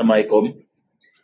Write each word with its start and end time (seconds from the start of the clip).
Assalamualaikum. 0.00 0.56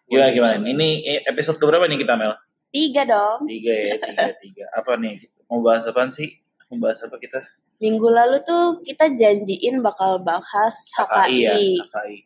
Gimana 0.04 0.36
gimana? 0.36 0.60
Ini 0.68 0.88
episode 1.32 1.56
keberapa 1.56 1.88
nih 1.88 1.96
kita 1.96 2.12
Mel? 2.12 2.36
Tiga 2.68 3.08
dong. 3.08 3.48
Tiga 3.48 3.72
ya, 3.72 3.96
tiga 3.96 4.36
tiga. 4.44 4.64
Apa 4.76 5.00
nih? 5.00 5.32
Mau 5.48 5.64
bahas 5.64 5.88
apa 5.88 6.04
sih? 6.12 6.36
Mau 6.68 6.84
bahas 6.84 7.00
apa 7.00 7.16
kita? 7.16 7.40
Minggu 7.80 8.04
lalu 8.04 8.36
tuh 8.44 8.84
kita 8.84 9.16
janjiin 9.16 9.80
bakal 9.80 10.20
bahas 10.20 10.76
HKI. 10.92 11.40
ya, 11.40 11.56
HKI. 11.56 12.16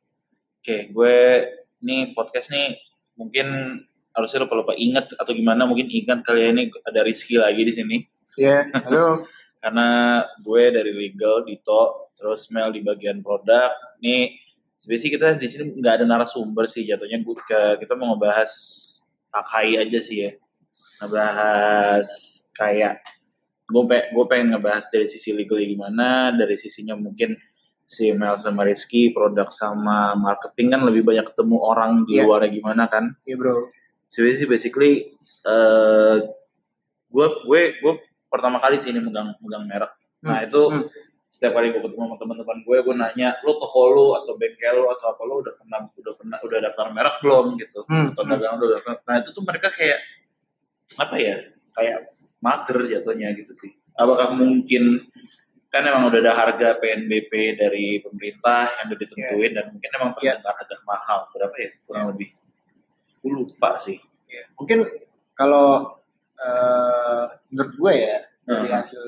Oke, 0.59 0.77
gue 0.91 1.17
nih 1.87 2.19
podcast 2.19 2.51
nih 2.51 2.83
mungkin 3.15 3.47
harusnya 4.11 4.43
lupa 4.43 4.59
lupa 4.59 4.75
inget 4.75 5.07
atau 5.23 5.31
gimana 5.31 5.71
mungkin 5.71 5.87
ingat 5.87 6.27
kali 6.27 6.43
ya 6.43 6.49
ini 6.51 6.67
ada 6.83 7.07
Rizky 7.07 7.39
lagi 7.39 7.63
di 7.63 7.71
sini. 7.71 7.97
Iya, 8.35 8.67
halo. 8.91 9.23
Karena 9.63 10.19
gue 10.43 10.63
dari 10.75 10.91
legal, 10.99 11.47
Dito, 11.47 12.11
terus 12.19 12.51
Mel 12.51 12.75
di 12.75 12.83
bagian 12.83 13.23
produk. 13.23 13.71
Nih 14.03 14.50
sebenarnya 14.81 15.11
kita 15.13 15.27
di 15.37 15.47
sini 15.47 15.65
nggak 15.77 15.95
ada 16.01 16.05
narasumber 16.09 16.65
sih 16.65 16.89
jatuhnya 16.89 17.21
ke 17.21 17.85
kita 17.85 17.93
mau 17.95 18.17
ngebahas 18.17 18.49
HKI 19.31 19.73
aja 19.77 19.99
sih 20.01 20.19
ya 20.25 20.31
ngebahas 21.01 22.09
kayak 22.53 23.05
gue 23.71 23.83
pe 23.87 24.11
gue 24.11 24.25
pengen 24.27 24.57
ngebahas 24.57 24.89
dari 24.89 25.07
sisi 25.07 25.31
legal 25.31 25.61
gimana 25.61 26.33
dari 26.33 26.57
sisinya 26.57 26.97
mungkin 26.97 27.37
si 27.85 28.11
Mel 28.15 28.39
sama 28.39 28.63
Rizky 28.65 29.11
produk 29.11 29.51
sama 29.51 30.15
marketing 30.15 30.73
kan 30.73 30.81
lebih 30.87 31.03
banyak 31.03 31.27
ketemu 31.29 31.57
orang 31.59 32.07
di 32.07 32.19
Iya. 32.19 32.23
luar 32.25 32.47
gimana 32.49 32.87
kan 32.87 33.15
Iya 33.27 33.37
bro. 33.37 33.55
sebenarnya 34.09 34.37
sih 34.39 34.49
basically 34.49 34.93
eh 35.45 36.17
gue 37.11 37.27
gue 37.47 37.61
gue 37.79 37.93
pertama 38.27 38.59
kali 38.59 38.79
sih 38.79 38.91
ini 38.91 39.03
megang 39.03 39.35
megang 39.43 39.67
merek 39.67 39.93
nah 40.23 40.41
Hmm, 40.41 40.47
itu 40.47 40.63
hmm. 40.63 40.85
Setiap 41.31 41.55
kali 41.55 41.71
gue 41.71 41.79
ketemu 41.79 42.03
sama 42.11 42.17
teman-teman 42.19 42.59
gue 42.67 42.77
gue 42.83 42.95
nanya 42.99 43.39
lo 43.47 43.55
toko 43.63 43.83
lo 43.95 44.07
atau 44.19 44.35
bengkel 44.35 44.83
lo 44.83 44.91
atau 44.91 45.15
apa 45.15 45.23
lo 45.23 45.35
udah 45.47 45.55
pernah 45.55 45.79
udah 45.95 46.15
pernah 46.19 46.39
udah 46.43 46.59
daftar 46.59 46.87
merek 46.91 47.17
belum? 47.23 47.47
Gitu. 47.55 47.81
Hmm, 47.87 48.11
atau 48.11 48.23
hmm. 48.27 48.31
dagang 48.35 48.55
udah 48.59 48.69
daftar 48.75 48.95
nah 49.07 49.17
itu 49.23 49.31
tuh 49.31 49.45
mereka 49.47 49.69
kayak 49.71 49.99
apa 50.99 51.17
ya 51.23 51.37
kayak 51.79 51.99
mager 52.43 52.79
jatuhnya 52.91 53.31
gitu 53.39 53.55
sih. 53.55 53.71
Apakah 53.95 54.35
mungkin 54.35 55.07
kan 55.71 55.87
emang 55.87 56.11
udah 56.11 56.19
ada 56.19 56.35
harga 56.35 56.69
PNBP 56.83 57.55
dari 57.55 58.03
pemerintah 58.03 58.75
yang 58.75 58.91
udah 58.91 58.99
ditentuin 58.99 59.53
dan 59.55 59.65
mungkin 59.71 59.91
emang 59.95 60.11
terdengar 60.19 60.55
harga 60.59 60.77
mahal. 60.83 61.19
Berapa 61.31 61.57
ya? 61.63 61.71
Kurang 61.87 62.05
lebih. 62.11 62.29
Gue 63.23 63.31
lupa 63.31 63.79
sih. 63.79 64.03
Mungkin 64.59 64.83
kalau 65.39 65.95
eh, 66.41 67.25
menurut 67.55 67.73
gue 67.79 67.93
ya 67.95 68.19
dari 68.51 68.67
Hmm. 68.67 68.77
hasil 68.83 69.05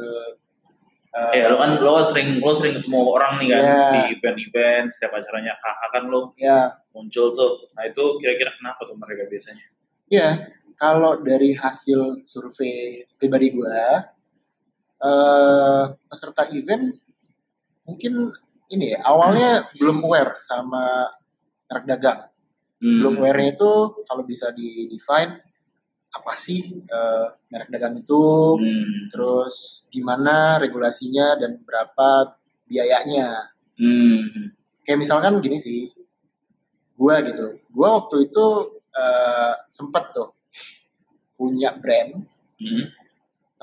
eh, 1.12 1.40
Eh, 1.40 1.44
lo 1.44 1.56
kan 1.60 1.76
lo 1.76 2.00
sering 2.00 2.40
lo 2.40 2.52
sering 2.56 2.80
ketemu 2.80 2.98
orang 3.04 3.32
nih 3.40 3.48
kan 3.52 3.62
Iya. 3.62 3.80
di 3.92 4.00
event-event 4.16 4.86
setiap 4.90 5.12
acaranya 5.12 5.52
KH 5.60 5.80
kan 5.92 6.04
lo 6.08 6.32
ya 6.36 6.72
muncul 6.92 7.32
tuh. 7.32 7.52
Nah 7.76 7.84
itu 7.84 8.04
kira-kira 8.20 8.52
kenapa 8.56 8.84
tuh 8.84 8.96
mereka 8.96 9.28
biasanya? 9.28 9.64
Iya, 10.08 10.28
kalau 10.76 11.20
dari 11.20 11.56
hasil 11.56 12.20
survei 12.20 13.04
pribadi 13.16 13.48
gua, 13.52 14.08
eh, 15.00 15.82
peserta 16.06 16.48
event 16.48 16.92
mungkin 17.84 18.32
ini 18.68 18.96
ya, 18.96 19.04
awalnya 19.04 19.68
belum 19.76 20.00
aware 20.00 20.36
sama 20.40 21.12
merek 21.68 21.84
dagang. 21.88 22.20
Hmm. 22.80 22.98
Belum 22.98 23.14
aware-nya 23.20 23.54
itu 23.54 23.70
kalau 24.04 24.24
bisa 24.24 24.48
di 24.52 24.88
define 24.88 25.38
apa 26.12 26.32
sih 26.36 26.60
eh, 26.78 27.26
merek 27.48 27.72
dagang 27.72 27.96
itu, 27.96 28.22
Hmm. 28.60 29.08
terus 29.08 29.86
gimana 29.88 30.60
regulasinya 30.60 31.40
dan 31.40 31.56
berapa 31.64 32.36
biayanya. 32.68 33.48
Hmm. 33.80 34.52
Kayak 34.84 34.98
misalkan 35.00 35.40
gini 35.40 35.56
sih, 35.56 35.88
gua 36.94 37.24
gitu, 37.24 37.56
gua 37.72 38.04
waktu 38.04 38.28
itu 38.28 38.46
eh, 38.92 39.54
sempet 39.68 40.12
tuh 40.12 40.36
punya 41.34 41.72
brand 41.72 42.28
Hmm. 42.60 42.86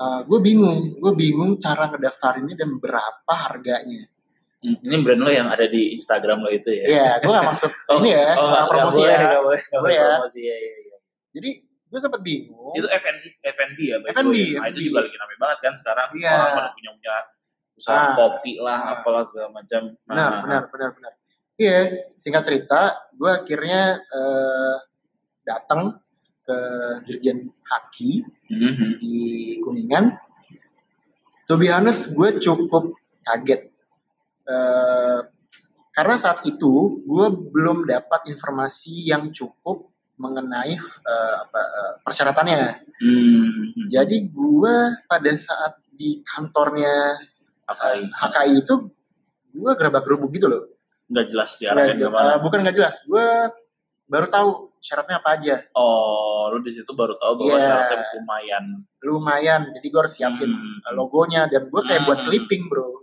gue 0.00 0.40
bingung, 0.40 0.96
gue 0.96 1.12
bingung 1.12 1.56
cara 1.56 1.88
ngedaftarinnya 1.88 2.56
dan 2.56 2.80
berapa 2.80 3.32
harganya. 3.36 4.08
Hmm. 4.60 4.76
Ini 4.80 4.96
brand 5.00 5.20
lo 5.20 5.28
yang 5.28 5.48
ada 5.48 5.64
di 5.64 5.92
Instagram 5.92 6.40
lo 6.40 6.48
itu 6.48 6.68
ya? 6.72 6.84
Iya, 6.84 7.08
gue 7.20 7.28
gak 7.32 7.44
maksud 7.48 7.68
ini 8.00 8.12
ya, 8.12 8.32
oh, 8.36 8.64
promosi 8.68 9.00
boleh, 9.00 9.12
ya. 9.12 9.20
nggak 9.24 9.42
boleh, 9.44 9.60
nggak 9.60 9.80
boleh 9.80 9.92
Boleh 9.92 9.96
ya. 9.96 10.08
promosi, 10.16 10.38
iya, 10.40 10.56
iya, 10.56 10.74
iya. 10.84 10.96
Jadi 11.36 11.50
gue 11.90 11.98
sempet 11.98 12.22
bingung. 12.22 12.70
Itu 12.78 12.86
FNB, 12.86 13.24
FNB 13.42 13.78
ya? 13.82 13.96
way. 13.98 14.54
Nah, 14.54 14.66
itu 14.70 14.80
juga 14.86 15.02
lagi 15.02 15.16
rame 15.18 15.34
banget 15.42 15.58
kan 15.58 15.74
sekarang. 15.74 16.08
Iya. 16.14 16.30
Orang 16.30 16.50
pada 16.54 16.70
punya 16.72 16.90
punya 16.94 17.14
usaha 17.74 17.98
Nah. 17.98 18.14
kopi 18.14 18.52
lah, 18.62 18.78
Nah. 18.78 18.92
apalah 19.02 19.22
segala 19.26 19.48
macam. 19.50 19.82
Nah, 20.06 20.14
benar, 20.14 20.30
benar, 20.46 20.62
benar, 20.70 20.90
benar. 20.94 21.12
Iya, 21.60 21.78
singkat 22.16 22.42
cerita, 22.46 22.80
gue 23.12 23.28
akhirnya 23.28 24.00
eh, 24.00 24.76
datang 25.42 25.98
ke 26.40 26.56
Dirjen 27.04 27.50
Haki 27.66 28.22
Mhm. 28.48 28.88
di 28.96 29.16
Kuningan. 29.60 30.14
To 31.50 31.58
be 31.58 31.68
honest, 31.68 32.14
gue 32.14 32.38
cukup 32.38 32.94
kaget. 33.26 33.66
Eh, 34.46 35.20
karena 35.90 36.14
saat 36.16 36.46
itu 36.46 37.02
gue 37.02 37.26
belum 37.50 37.84
dapat 37.84 38.30
informasi 38.30 39.04
yang 39.04 39.34
cukup 39.34 39.90
mengenai 40.20 40.76
eh, 40.76 41.34
apa, 41.40 41.60
eh, 41.60 41.92
persyaratannya. 42.04 42.60
Hmm. 43.00 43.88
Jadi 43.88 44.28
gue 44.28 44.76
pada 45.04 45.32
saat 45.34 45.80
di 45.90 46.20
kantornya 46.22 47.16
HKI. 47.64 48.02
HKI 48.06 48.52
itu 48.60 48.74
gue 49.50 49.72
gerabak 49.74 50.04
gerubuk 50.04 50.30
gitu 50.30 50.46
loh. 50.46 50.68
Nggak 51.08 51.26
jelas 51.26 51.50
diarahkan 51.56 51.96
jelas- 51.96 52.06
ke 52.06 52.14
mana. 52.14 52.30
eh, 52.30 52.38
bukan 52.38 52.58
nggak 52.62 52.76
jelas, 52.76 52.96
gue 53.02 53.26
baru 54.06 54.26
tahu 54.26 54.48
syaratnya 54.78 55.18
apa 55.18 55.30
aja. 55.34 55.56
Oh, 55.72 56.48
lu 56.50 56.60
di 56.60 56.70
situ 56.70 56.90
baru 56.90 57.16
tahu 57.16 57.32
bahwa 57.36 57.56
Iya. 57.56 57.64
syaratnya 57.64 57.98
lumayan. 58.16 58.64
Lumayan, 59.00 59.60
jadi 59.72 59.86
gue 59.86 60.00
harus 60.00 60.14
siapin 60.14 60.50
Hmm. 60.50 60.94
logonya 60.94 61.46
dan 61.46 61.66
gue 61.66 61.82
kayak 61.82 62.04
buat 62.04 62.18
Hmm. 62.20 62.26
clipping 62.26 62.68
bro. 62.68 62.99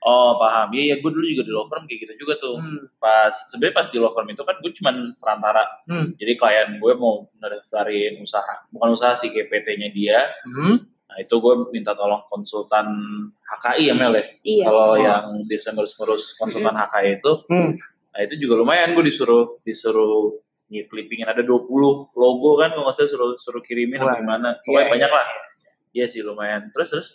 Oh, 0.00 0.40
paham. 0.40 0.72
Iya, 0.72 0.84
ya, 0.92 1.04
gue 1.04 1.10
dulu 1.12 1.20
juga 1.22 1.44
di 1.44 1.52
law 1.52 1.68
firm 1.68 1.84
kayak 1.84 2.00
gitu 2.08 2.24
juga 2.24 2.40
tuh. 2.40 2.56
Hmm. 2.56 2.88
Pas 2.96 3.36
sebenarnya 3.44 3.76
pas 3.76 3.86
di 3.86 3.98
law 4.00 4.08
firm 4.10 4.28
itu 4.28 4.40
kan 4.40 4.56
gue 4.58 4.72
cuman 4.72 4.96
perantara. 5.20 5.64
Hmm. 5.84 6.16
Jadi 6.16 6.32
klien 6.34 6.68
gue 6.80 6.92
mau 6.96 7.28
ngedaftarin 7.36 8.16
usaha, 8.18 8.64
bukan 8.72 8.96
usaha 8.96 9.12
sih 9.12 9.28
kayak 9.28 9.52
PT-nya 9.52 9.88
dia. 9.92 10.24
Hmm. 10.48 10.88
Nah, 11.04 11.16
itu 11.18 11.34
gue 11.36 11.54
minta 11.68 11.92
tolong 11.92 12.24
konsultan 12.26 12.86
HKI 13.44 13.82
ya 13.86 13.94
Mel 13.94 14.14
ya. 14.14 14.24
Iya. 14.40 14.64
Kalau 14.64 14.84
Oh. 14.88 14.96
yang 14.96 15.24
bisa 15.44 15.68
ngurus-ngurus 15.70 16.38
konsultan 16.38 16.72
HKI 16.72 17.20
itu, 17.20 17.32
Hmm. 17.50 17.70
nah 18.10 18.20
itu 18.22 18.34
juga 18.38 18.56
lumayan 18.56 18.96
gue 18.96 19.04
disuruh 19.04 19.60
disuruh 19.60 20.38
ya, 20.70 20.86
clippingin 20.86 21.26
ada 21.26 21.42
20 21.42 21.66
logo 22.14 22.50
kan 22.56 22.72
kalau 22.72 22.88
nggak 22.88 22.96
salah 22.96 23.10
suruh 23.10 23.30
suruh 23.36 23.60
kirimin 23.60 24.00
Wah. 24.00 24.14
atau 24.14 24.22
gimana. 24.22 24.48
Pokoknya 24.62 24.80
Iya, 24.80 24.92
banyak 24.96 25.10
iya. 25.10 25.18
lah. 25.18 25.26
Iya 25.90 26.06
sih 26.06 26.22
lumayan. 26.22 26.70
Terus 26.72 26.88
terus. 26.88 27.08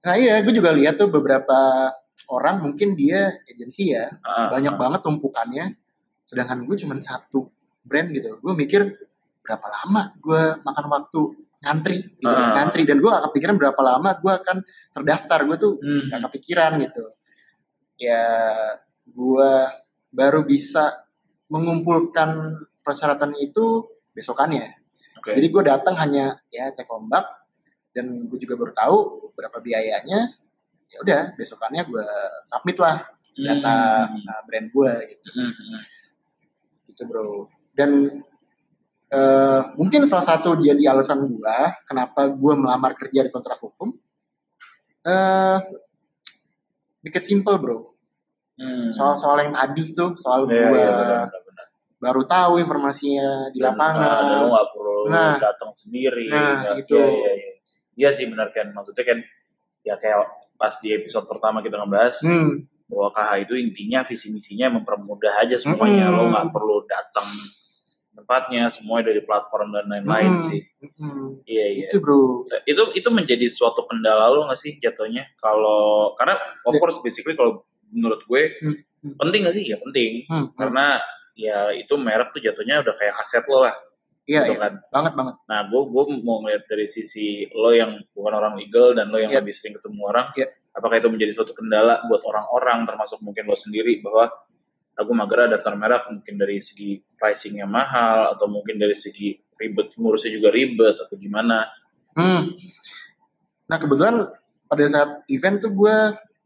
Nah 0.00 0.14
iya, 0.16 0.40
gue 0.40 0.52
juga 0.52 0.72
lihat 0.72 0.96
tuh 0.96 1.12
beberapa 1.12 1.90
orang 2.32 2.64
mungkin 2.64 2.96
dia 2.96 3.32
agensi 3.48 3.92
ya, 3.92 4.08
Ah, 4.24 4.48
banyak 4.48 4.74
ah. 4.74 4.78
banget 4.80 5.00
tumpukannya. 5.04 5.64
Sedangkan 6.24 6.64
gue 6.64 6.76
cuma 6.80 6.96
satu 7.00 7.52
brand 7.84 8.08
gitu. 8.12 8.40
Gue 8.40 8.52
mikir 8.56 8.96
berapa 9.44 9.66
lama 9.66 10.14
gue 10.20 10.42
makan 10.62 10.86
waktu 10.88 11.20
ngantri, 11.60 11.98
gitu, 12.16 12.28
Ah. 12.28 12.56
ngantri 12.56 12.88
dan 12.88 12.96
gue 13.00 13.10
gak 13.10 13.24
kepikiran 13.32 13.56
berapa 13.60 13.80
lama 13.84 14.16
gue 14.16 14.32
akan 14.32 14.56
terdaftar. 14.96 15.38
Gue 15.44 15.56
tuh 15.60 15.72
Hmm. 15.80 16.08
gak 16.08 16.22
kepikiran 16.32 16.80
gitu. 16.80 17.04
Ya 18.00 18.24
gue 19.04 19.52
baru 20.10 20.40
bisa 20.48 21.04
mengumpulkan 21.52 22.56
persyaratan 22.80 23.36
itu 23.36 23.84
besokannya. 24.16 24.70
Oke. 25.20 25.36
Jadi 25.36 25.46
gue 25.52 25.62
datang 25.66 25.94
hanya 26.00 26.40
ya 26.48 26.72
cek 26.72 26.88
ombak 26.88 27.26
dan 27.90 28.06
gue 28.26 28.38
juga 28.38 28.54
baru 28.54 28.72
tahu 28.72 28.96
berapa 29.32 29.58
biayanya. 29.58 30.34
Ya 30.86 30.98
udah 31.00 31.20
besokannya 31.34 31.82
gue 31.84 32.06
submit 32.44 32.76
lah 32.76 33.06
data 33.32 33.74
Hmm. 34.04 34.26
uh, 34.26 34.42
brand 34.42 34.68
gue 34.68 34.92
gitu, 35.08 35.28
Hmm, 35.32 35.52
hmm. 35.52 35.80
gitu 36.86 37.02
bro. 37.04 37.46
Dan 37.72 38.20
eh, 39.08 39.60
mungkin 39.74 40.02
salah 40.04 40.22
satu 40.24 40.54
jadi 40.54 40.86
alasan 40.88 41.24
gue 41.24 41.56
kenapa 41.84 42.26
gue 42.26 42.52
melamar 42.54 42.94
kerja 42.94 43.22
di 43.22 43.30
kontrak 43.30 43.58
hukum. 43.58 43.90
Eh, 45.00 45.56
make 47.00 47.16
it 47.16 47.24
simple 47.24 47.56
bro. 47.56 47.90
Hmm. 48.54 48.90
Soal-soal 48.90 49.40
yang 49.42 49.54
tadi 49.56 49.90
tuh 49.90 50.14
soal 50.14 50.44
Iya, 50.44 50.52
gue 50.68 50.76
iya, 50.76 50.90
benar. 50.92 51.26
baru 51.96 52.22
tahu 52.24 52.52
informasinya 52.58 53.48
di 53.50 53.58
Dan, 53.58 53.72
lapangan. 53.72 54.22
nah, 54.22 54.40
lu 54.42 54.56
perlu 54.70 54.98
Nah. 55.06 55.36
datang 55.38 55.70
sendiri. 55.70 56.28
Nah, 56.28 56.50
nggak- 56.66 56.76
itu. 56.80 56.96
Iya, 56.98 57.30
iya, 57.32 57.49
iya. 58.00 58.10
Sih 58.10 58.24
benar 58.24 58.48
kan. 58.50 58.70
Maksudnya 58.70 59.04
kan 59.04 59.18
ya 59.80 59.94
kayak 59.94 60.24
pas 60.56 60.76
di 60.76 60.92
episode 60.92 61.24
pertama 61.24 61.60
kita 61.60 61.76
ngebahas 61.76 62.16
Hmm, 62.20 62.64
bahwa 62.84 63.08
KH 63.10 63.30
itu 63.44 63.54
intinya 63.56 64.00
visi 64.02 64.28
misinya 64.28 64.72
mempermudah 64.72 65.38
aja 65.38 65.56
semuanya. 65.56 66.08
Mm-mm. 66.08 66.16
Lo 66.16 66.24
nggak 66.28 66.46
perlu 66.50 66.76
datang 66.84 67.28
tempatnya, 68.10 68.66
semuanya 68.68 69.14
dari 69.14 69.22
platform 69.22 69.70
dan 69.70 69.86
lain-lain 69.86 70.32
Mm-mm. 70.36 70.44
sih. 70.44 70.60
mm, 70.98 71.46
Iya 71.46 71.66
iya. 71.70 71.88
itu 71.88 71.96
bro. 71.96 72.44
Itu 72.66 72.90
itu 72.92 73.08
menjadi 73.08 73.46
suatu 73.46 73.86
kendala 73.86 74.28
lo 74.28 74.44
nggak 74.44 74.58
sih 74.58 74.76
jatuhnya? 74.76 75.30
Kalau 75.38 76.12
karena 76.18 76.36
of 76.66 76.74
Ya. 76.74 76.80
course 76.82 76.98
basically 77.00 77.32
kalau 77.32 77.62
menurut 77.88 78.20
gue 78.22 78.42
Hmm, 78.60 78.76
hmm. 79.02 79.14
penting 79.16 79.40
nggak 79.46 79.56
sih? 79.56 79.64
Ya 79.64 79.78
penting. 79.78 80.26
Hmm, 80.26 80.50
hmm. 80.50 80.58
Karena 80.58 80.98
ya 81.32 81.72
itu 81.72 81.94
merek 81.96 82.34
tuh 82.34 82.42
jatuhnya 82.42 82.84
udah 82.84 82.94
kayak 82.94 83.14
aset 83.16 83.46
lo 83.46 83.64
lah 83.64 83.72
Iya, 84.28 84.46
gitu 84.46 84.54
iya. 84.56 84.60
kan 84.60 84.72
banget 84.92 85.12
banget. 85.16 85.34
nah 85.48 85.60
gue 85.66 85.80
gue 85.88 86.02
mau 86.20 86.44
ngeliat 86.44 86.64
dari 86.68 86.86
sisi 86.86 87.48
lo 87.52 87.72
yang 87.72 87.98
bukan 88.12 88.32
orang 88.36 88.54
legal 88.60 88.92
dan 88.92 89.08
lo 89.10 89.18
yang 89.18 89.32
Iya. 89.32 89.40
lebih 89.42 89.54
sering 89.56 89.74
ketemu 89.80 90.00
orang 90.06 90.26
Iya. 90.36 90.46
apakah 90.76 90.96
itu 91.00 91.08
menjadi 91.10 91.32
suatu 91.34 91.52
kendala 91.56 92.04
buat 92.06 92.22
orang-orang 92.22 92.84
termasuk 92.86 93.18
mungkin 93.24 93.48
lo 93.48 93.56
sendiri 93.56 93.98
bahwa 94.04 94.30
aku 94.94 95.10
mager 95.16 95.48
daftar 95.48 95.72
merek 95.74 96.04
mungkin 96.12 96.34
dari 96.36 96.60
segi 96.60 97.00
pricingnya 97.16 97.64
mahal 97.64 98.36
atau 98.36 98.46
mungkin 98.46 98.76
dari 98.76 98.92
segi 98.92 99.32
ribet 99.56 99.96
ngurusnya 99.96 100.30
juga 100.36 100.52
ribet 100.52 100.96
atau 101.00 101.16
gimana 101.16 101.66
Hmm. 102.10 102.58
Nah 103.70 103.78
kebetulan 103.78 104.26
pada 104.66 104.84
saat 104.90 105.10
event 105.30 105.62
tuh 105.62 105.70
gue 105.70 105.96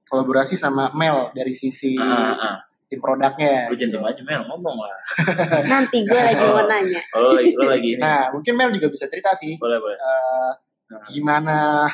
kolaborasi 0.04 0.60
sama 0.60 0.92
Mel 0.92 1.32
dari 1.32 1.56
sisi 1.56 1.96
ah, 1.96 2.36
ah. 2.36 2.56
Tim 2.94 3.02
produknya. 3.02 3.66
lu 3.66 3.74
jangan 3.74 4.06
aja 4.06 4.22
Mel 4.22 4.42
ngomong 4.46 4.76
lah 4.78 4.96
Nanti 5.72 5.98
gue 6.00 6.14
lagi 6.16 6.44
mau 6.44 6.62
nanya. 6.62 7.02
oh, 7.14 7.20
lo 7.20 7.30
lagi 7.34 7.50
lo 7.52 7.66
lagi 7.66 7.88
ini 7.92 8.00
Nah 8.00 8.30
mungkin 8.30 8.52
Mel 8.54 8.70
juga 8.70 8.86
bisa 8.88 9.04
cerita 9.04 9.34
sih 9.34 9.58
boleh 9.58 9.78
boleh 9.78 9.98
eh, 9.98 10.52
Nah. 10.84 11.00
gimana 11.08 11.88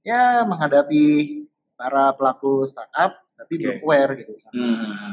ya 0.00 0.42
menghadapi 0.42 1.04
para 1.72 2.10
pelaku 2.12 2.64
startup 2.64 3.12
tapi 3.32 3.54
Oke. 3.54 3.62
belum 3.62 3.76
aware 3.80 4.12
gitu 4.16 4.32
sama 4.34 4.56
hmm, 4.56 5.12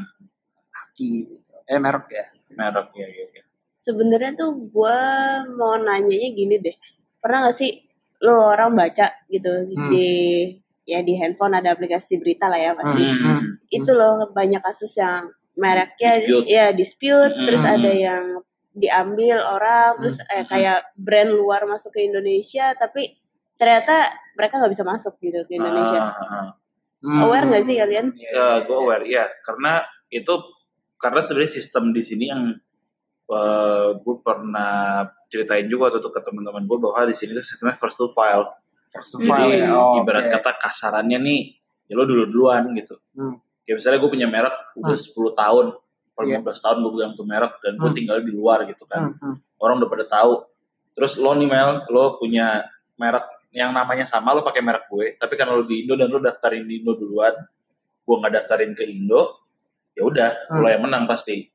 Aki, 0.72 1.10
eh 1.64 1.78
merek 1.78 2.08
ya. 2.08 2.24
merek 2.50 2.88
ya 2.92 3.06
ya 3.06 3.24
ya 3.30 3.42
Sebenarnya 3.72 4.36
tuh 4.36 4.56
gue 4.62 4.98
mau 5.54 5.72
nanyanya 5.74 6.28
gini 6.30 6.56
deh. 6.58 6.76
Pernah 7.16 7.48
gak 7.48 7.56
sih 7.56 7.80
lo 8.20 8.52
orang 8.52 8.72
baca 8.72 9.08
gitu 9.26 9.48
Hmm. 9.48 9.88
di 9.88 10.08
ya 10.90 11.06
di 11.06 11.14
handphone 11.14 11.54
ada 11.54 11.70
aplikasi 11.70 12.18
berita 12.18 12.50
lah 12.50 12.58
ya 12.58 12.72
pasti. 12.74 13.06
Hmm. 13.06 13.22
Hmm. 13.38 13.42
Itu 13.70 13.94
loh 13.94 14.34
banyak 14.34 14.58
kasus 14.58 14.98
yang 14.98 15.30
mereknya 15.54 16.18
Dispute. 16.18 16.46
ya 16.50 16.66
dispute, 16.74 17.34
Hmm. 17.36 17.46
terus 17.46 17.62
ada 17.62 17.92
yang 17.94 18.24
diambil 18.74 19.38
orang, 19.38 19.98
terus 20.02 20.18
eh, 20.26 20.42
Hmm. 20.42 20.48
kayak 20.50 20.78
brand 20.98 21.30
luar 21.30 21.62
masuk 21.70 21.94
ke 21.94 22.02
Indonesia, 22.02 22.74
tapi 22.74 23.14
ternyata 23.54 24.10
mereka 24.34 24.58
nggak 24.58 24.72
bisa 24.72 24.84
masuk 24.86 25.14
gitu 25.20 25.46
ke 25.46 25.54
Indonesia. 25.58 26.00
Ah, 26.00 26.16
ah, 26.16 26.34
ah. 26.34 26.48
Hmm. 27.00 27.20
Aware 27.28 27.46
nggak 27.48 27.64
sih 27.64 27.76
kalian? 27.78 28.06
Ya, 28.18 28.60
gue 28.66 28.76
aware 28.76 29.04
ya, 29.06 29.24
karena 29.46 29.84
itu 30.10 30.32
karena 31.00 31.20
sebenarnya 31.22 31.52
sistem 31.56 31.92
di 31.94 32.02
sini 32.04 32.24
yang 32.28 32.56
gue 34.00 34.16
pernah 34.26 35.06
ceritain 35.30 35.70
juga 35.70 35.86
waktu 35.86 36.02
itu 36.02 36.10
ke 36.10 36.20
teman-teman 36.20 36.66
gue 36.66 36.78
bahwa 36.82 37.06
di 37.06 37.14
sini 37.14 37.30
tuh 37.38 37.46
sistemnya 37.46 37.78
first 37.78 37.94
to 37.94 38.10
file. 38.10 38.50
First 38.90 39.16
Jadi 39.16 39.62
ya. 39.62 39.70
Oh, 39.70 40.02
ibarat 40.02 40.26
oke. 40.26 40.32
kata 40.34 40.50
kasarannya 40.58 41.18
nih, 41.18 41.40
ya 41.86 41.94
lo 41.94 42.04
dulu 42.04 42.26
duluan 42.26 42.74
gitu. 42.74 42.98
Hmm. 43.14 43.38
Kayak 43.62 43.76
misalnya 43.78 43.98
gue 43.98 44.10
punya 44.10 44.26
merek 44.26 44.56
udah 44.74 44.92
Hmm. 44.92 45.06
10 45.06 45.30
tahun, 45.32 45.66
per 46.10 46.22
Iya. 46.26 46.42
15 46.42 46.58
tahun 46.58 46.76
gue 46.80 46.90
pegang 46.92 47.12
tuh 47.14 47.24
merek 47.24 47.52
dan 47.60 47.72
gue 47.76 47.86
Hmm. 47.86 47.96
tinggal 47.96 48.18
di 48.18 48.32
luar 48.32 48.58
gitu 48.66 48.84
kan. 48.84 49.14
Hmm, 49.14 49.16
hmm. 49.16 49.34
Orang 49.56 49.78
udah 49.78 49.88
pada 49.88 50.04
tahu. 50.04 50.42
Terus 50.90 51.16
lo 51.16 51.30
nih 51.32 51.46
Mel, 51.46 51.86
lo 51.86 52.18
punya 52.18 52.66
merek 52.96 53.24
yang 53.50 53.70
namanya 53.70 54.04
sama, 54.04 54.30
lo 54.30 54.42
pakai 54.42 54.58
merek 54.58 54.86
gue, 54.86 55.14
tapi 55.16 55.34
karena 55.34 55.54
lo 55.54 55.62
di 55.62 55.82
Indo 55.82 55.94
dan 55.94 56.06
lo 56.06 56.18
daftarin 56.18 56.66
di 56.66 56.82
Indo 56.82 56.94
duluan, 56.94 57.34
gue 58.00 58.14
nggak 58.16 58.32
daftarin 58.36 58.74
ke 58.74 58.82
Indo, 58.84 59.46
ya 59.92 60.02
udah 60.02 60.30
Hmm. 60.50 60.60
lo 60.60 60.66
yang 60.66 60.82
menang 60.82 61.06
pasti 61.06 61.46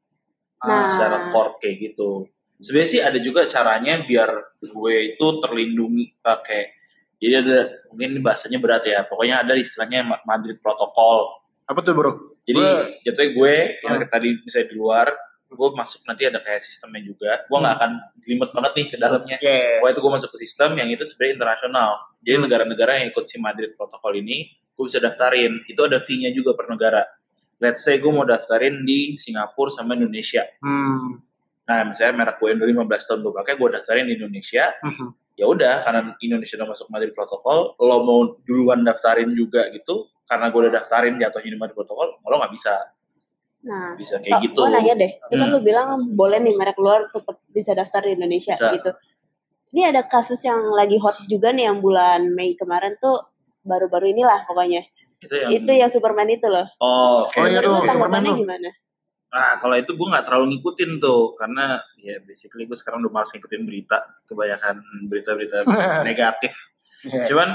Nah. 0.57 0.79
secara 0.81 1.29
court 1.29 1.59
kayak 1.59 1.77
gitu. 1.83 2.25
Sebenarnya 2.57 2.89
sih 2.89 3.01
ada 3.01 3.19
juga 3.19 3.43
caranya 3.45 3.99
biar 4.01 4.31
gue 4.61 4.95
itu 5.05 5.25
terlindungi 5.37 6.15
pakai 6.17 6.71
jadi 7.17 7.33
ada 7.41 7.57
mungkin 7.89 8.07
ini 8.15 8.21
bahasanya 8.21 8.59
berat 8.59 8.83
ya. 8.83 9.03
Pokoknya 9.03 9.41
ada 9.41 9.53
istilahnya 9.53 10.03
Ma- 10.03 10.23
Madrid 10.23 10.59
Protocol. 10.59 11.41
Apa 11.65 11.81
tuh 11.81 11.93
bro? 11.93 12.11
Jadi 12.45 12.59
Gua- 12.61 12.85
jatuhnya 13.01 13.29
gue 13.33 13.55
yang 13.81 13.93
Hmm. 13.97 14.07
tadi 14.07 14.29
misalnya 14.37 14.67
di 14.69 14.75
luar, 14.75 15.07
gue 15.47 15.69
masuk 15.71 16.03
nanti 16.03 16.23
ada 16.23 16.37
kayak 16.39 16.61
sistemnya 16.61 17.01
juga. 17.01 17.41
Gue 17.47 17.57
nggak 17.57 17.75
akan 17.75 17.91
jelimet 18.19 18.49
banget 18.51 18.71
nih 18.75 18.85
ke 18.91 18.95
dalamnya. 18.95 19.37
Yeah. 19.39 19.79
Pokoknya 19.79 19.93
itu 19.93 20.01
gue 20.01 20.13
masuk 20.13 20.29
ke 20.29 20.37
sistem 20.39 20.69
yang 20.75 20.89
itu 20.89 21.03
sebenarnya 21.03 21.33
internasional. 21.35 21.89
Jadi 22.21 22.35
Hmm. 22.35 22.43
negara-negara 22.45 22.91
yang 22.99 23.07
ikut 23.09 23.25
si 23.25 23.37
Madrid 23.37 23.73
Protocol 23.73 24.13
ini, 24.15 24.45
gue 24.75 24.83
bisa 24.83 24.99
daftarin. 24.99 25.63
Itu 25.65 25.81
ada 25.83 25.97
fee-nya 25.97 26.29
juga 26.29 26.53
per 26.53 26.67
negara. 26.67 27.01
Let's 27.57 27.81
say 27.81 27.97
gue 27.97 28.11
mau 28.11 28.23
daftarin 28.23 28.83
di 28.83 29.15
Singapura 29.15 29.71
sama 29.71 29.95
Indonesia. 29.95 30.43
Hmm. 30.59 31.23
Nah, 31.65 31.81
misalnya 31.81 32.13
merek 32.15 32.37
gue 32.37 32.47
yang 32.47 32.59
udah 32.59 32.69
15 32.77 33.03
tahun 33.07 33.19
gue 33.21 33.33
pakai, 33.33 33.53
gue 33.55 33.69
daftarin 33.71 34.05
di 34.05 34.13
Indonesia. 34.13 34.69
Mhm. 34.83 35.07
Ya 35.35 35.45
udah, 35.51 35.83
karena 35.83 36.15
Indonesia 36.23 36.55
udah 36.55 36.69
masuk 36.71 36.87
Madrid 36.87 37.11
Protocol, 37.11 37.75
lo 37.75 37.97
mau 38.07 38.19
duluan 38.47 38.87
daftarin 38.87 39.27
juga 39.35 39.67
gitu, 39.75 40.07
karena 40.23 40.47
gue 40.47 40.59
udah 40.63 40.73
daftarin 40.79 41.19
jatuhnya 41.19 41.51
di 41.51 41.59
Madrid 41.59 41.75
Protocol, 41.75 42.23
lo 42.23 42.35
nggak 42.39 42.53
bisa. 42.55 42.75
Nah, 43.65 43.97
Bisa 43.99 44.21
kayak 44.21 44.45
gitu. 44.45 44.61
Gue 44.63 44.71
nanya 44.71 44.93
deh, 44.95 45.11
itu 45.17 45.33
kan 45.35 45.47
Hmm. 45.49 45.55
lu 45.57 45.59
bilang 45.59 45.89
boleh 46.15 46.37
nih 46.39 46.55
merek 46.55 46.77
luar 46.79 47.09
tetap 47.11 47.41
bisa 47.49 47.75
daftar 47.75 48.05
di 48.05 48.15
Indonesia 48.15 48.53
Bisa. 48.55 48.71
gitu. 48.79 48.89
Ini 49.75 49.91
ada 49.91 50.07
kasus 50.07 50.39
yang 50.45 50.71
lagi 50.71 50.95
hot 51.01 51.27
juga 51.27 51.51
nih 51.51 51.67
yang 51.67 51.83
bulan 51.83 52.31
Mei 52.31 52.55
kemarin 52.55 52.95
tuh 53.01 53.19
baru-baru 53.65 54.15
inilah 54.15 54.47
pokoknya. 54.47 54.87
Itu 55.19 55.35
yang, 55.35 55.51
Itu 55.51 55.71
yang 55.73 55.89
Superman 55.91 56.29
itu 56.31 56.47
loh. 56.47 56.69
Oh, 56.79 57.25
oke. 57.27 57.41
Oh, 57.41 57.43
iya 57.49 57.59
tuh, 57.59 57.83
Superman 57.89 58.23
gimana? 58.39 58.69
Nah, 59.31 59.59
kalau 59.59 59.75
itu 59.75 59.91
gue 59.91 60.07
nggak 60.07 60.25
terlalu 60.25 60.45
ngikutin 60.55 60.91
tuh, 61.03 61.35
karena 61.35 61.81
ya 61.99 62.21
basically 62.23 62.63
gue 62.69 62.77
sekarang 62.77 63.03
udah 63.03 63.11
malas 63.11 63.31
ngikutin 63.35 63.63
berita, 63.67 63.99
kebanyakan 64.29 64.79
berita-berita 65.11 65.67
negatif. 66.07 66.71
Yeah. 67.03 67.27
Cuman 67.27 67.49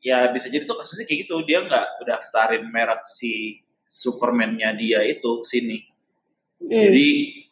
ya 0.00 0.30
bisa 0.32 0.48
jadi 0.48 0.64
tuh 0.64 0.78
kasusnya 0.78 1.04
kayak 1.04 1.28
gitu, 1.28 1.44
dia 1.44 1.60
nggak 1.60 2.06
daftarin 2.08 2.64
merek 2.70 3.04
si 3.04 3.60
Superman-nya 3.88 4.72
dia 4.76 5.04
itu 5.04 5.44
ke 5.44 5.46
sini. 5.46 5.78
Hmm. 6.64 6.72
Jadi 6.72 7.08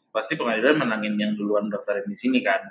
pasti 0.08 0.32
pengadilan 0.40 0.80
menangin 0.80 1.14
yang 1.20 1.32
duluan 1.36 1.68
daftarin 1.68 2.08
di 2.08 2.16
sini 2.16 2.40
kan. 2.40 2.64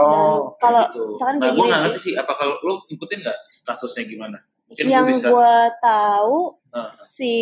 Oh. 0.00 0.56
Dan 0.58 0.58
kalau 0.58 0.82
gitu. 0.90 1.02
misalkan 1.14 1.36
Nah, 1.38 1.50
gue 1.54 1.64
nggak 1.70 1.82
ngerti 1.86 2.00
sih, 2.10 2.14
apakah 2.18 2.58
lo 2.66 2.82
ngikutin 2.90 3.18
nggak 3.22 3.38
kasusnya 3.62 4.04
gimana? 4.10 4.42
Mungkin 4.66 4.84
yang 4.88 5.06
gue 5.06 5.54
tahu 5.84 6.62
Nah, 6.72 6.96
si 6.96 7.34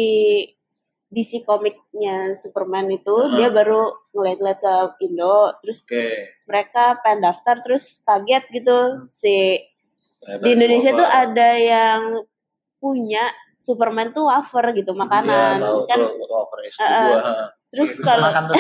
DC 1.11 1.43
komiknya 1.43 2.33
Superman 2.33 2.87
itu 2.89 3.11
Heeh. 3.11 3.35
dia 3.35 3.49
baru 3.51 3.83
ngeliat-ngeliat 4.11 4.59
ke 4.59 4.75
Indo, 5.03 5.53
terus 5.59 5.83
Oke. 5.85 6.07
mereka 6.45 7.03
pengen 7.03 7.27
daftar 7.27 7.59
terus 7.61 7.99
kaget 8.01 8.45
gitu 8.53 8.79
si 9.07 9.59
Ternyata 10.21 10.43
di 10.43 10.49
Indonesia 10.53 10.91
tuh 10.93 11.09
ada 11.09 11.49
yang 11.57 12.01
punya 12.77 13.27
Superman 13.59 14.13
tuh 14.13 14.25
wafer 14.25 14.73
gitu 14.73 14.95
makanan 14.95 15.59
Iya, 15.59 15.67
tahu 15.67 15.79
kan 15.85 15.99
tuh, 15.99 16.61
SD 16.65 16.81
Heeh. 16.81 17.05
gua. 17.05 17.21
terus 17.71 17.91
Bisa 17.93 18.03
kalau 18.05 18.25
makan 18.25 18.43
tuh. 18.47 18.57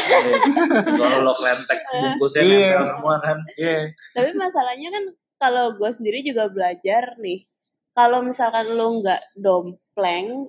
Kalau 0.96 1.18
lo 1.20 1.32
kelentek 1.32 1.78
bungkusnya 1.88 2.42
Iya. 2.42 2.66
nempel 2.68 2.86
semua 2.90 3.14
kan. 3.18 3.38
Iya. 3.54 3.78
tapi 4.12 4.30
masalahnya 4.34 4.88
kan 4.90 5.04
kalau 5.36 5.64
gue 5.72 5.90
sendiri 5.90 6.20
juga 6.20 6.46
belajar 6.46 7.14
nih 7.16 7.46
kalau 7.90 8.20
misalkan 8.20 8.66
lo 8.70 8.98
nggak 8.98 9.22
dompleng 9.36 10.46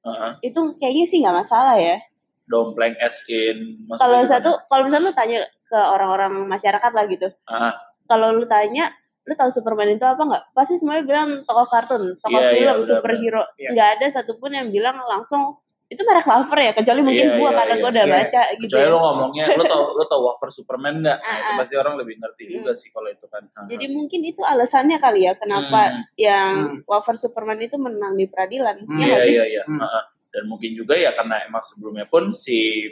Heeh. 0.00 0.30
itu 0.44 0.60
kayaknya 0.76 1.04
sih 1.04 1.18
nggak 1.18 1.36
masalah 1.36 1.74
ya 1.74 1.98
Dompleng 2.44 2.96
as 2.98 3.20
in 3.28 3.76
kalau 3.94 4.24
satu 4.24 4.50
kalau 4.66 4.86
misalnya 4.86 5.10
lu 5.10 5.14
tanya 5.14 5.38
ke 5.62 5.76
orang-orang 5.76 6.48
masyarakat 6.48 6.90
lah 6.90 7.04
gitu 7.06 7.28
Ah. 7.44 7.76
kalau 8.06 8.32
lu 8.32 8.44
tanya 8.44 8.88
lu 9.22 9.36
tahu 9.36 9.52
Superman 9.52 9.92
itu 9.92 10.02
apa 10.02 10.16
nggak 10.18 10.44
pasti 10.52 10.80
semuanya 10.80 11.04
bilang 11.04 11.28
tokoh 11.44 11.68
kartun 11.68 12.16
tokoh 12.16 12.32
Iya, 12.34 12.48
iya, 12.48 12.56
film 12.72 12.76
benar, 12.78 12.88
superhero 12.88 13.42
Iya. 13.54 13.68
nggak 13.76 13.88
ada 14.00 14.06
satupun 14.08 14.50
yang 14.50 14.72
bilang 14.72 14.96
langsung 14.98 15.60
itu 15.88 16.04
merek 16.04 16.24
wafer 16.24 16.58
ya 16.60 16.72
kecuali 16.76 17.00
mungkin 17.00 17.26
Iya, 17.26 17.36
gua 17.36 17.48
iya, 17.48 17.56
karena 17.56 17.72
iya. 17.72 17.80
gua 17.80 17.90
udah 17.90 18.04
Iya. 18.04 18.14
baca 18.14 18.42
gitu 18.52 18.62
Kecuali 18.68 18.84
ya. 18.84 18.92
lo 18.92 18.98
ngomongnya, 19.00 19.44
lo 19.50 19.64
tau 19.64 19.82
lo 19.90 20.04
tau 20.04 20.20
wafer 20.22 20.48
Superman 20.50 20.94
nggak? 21.00 21.18
Nah, 21.18 21.32
itu 21.34 21.48
Ah, 21.48 21.56
pasti 21.56 21.74
orang 21.74 21.94
lebih 21.96 22.14
ngerti 22.16 22.42
juga 22.46 22.70
sih 22.72 22.88
kalau 22.88 23.08
itu 23.08 23.24
kan. 23.24 23.42
Ah, 23.50 23.64
jadi 23.64 23.84
ah. 23.84 23.90
mungkin 23.90 24.20
itu 24.22 24.42
alasannya 24.42 24.98
kali 24.98 25.20
ya 25.22 25.32
kenapa 25.34 25.80
Hmm. 25.88 26.02
yang 26.14 26.52
Hmm. 26.54 26.78
wafer 26.84 27.16
Superman 27.16 27.58
itu 27.58 27.76
menang 27.76 28.14
di 28.14 28.24
peradilan 28.24 28.84
Hmm. 28.84 28.92
ya 28.92 28.96
Iya 28.98 29.06
nggak 29.08 29.22
sih 29.24 29.32
iya 29.32 29.44
iya. 29.48 29.62
Hmm. 29.64 29.80
Dan 30.28 30.44
mungkin 30.44 30.70
juga 30.72 30.92
ya 30.92 31.16
karena 31.16 31.40
emang 31.42 31.64
sebelumnya 31.64 32.04
pun 32.04 32.30
si 32.30 32.84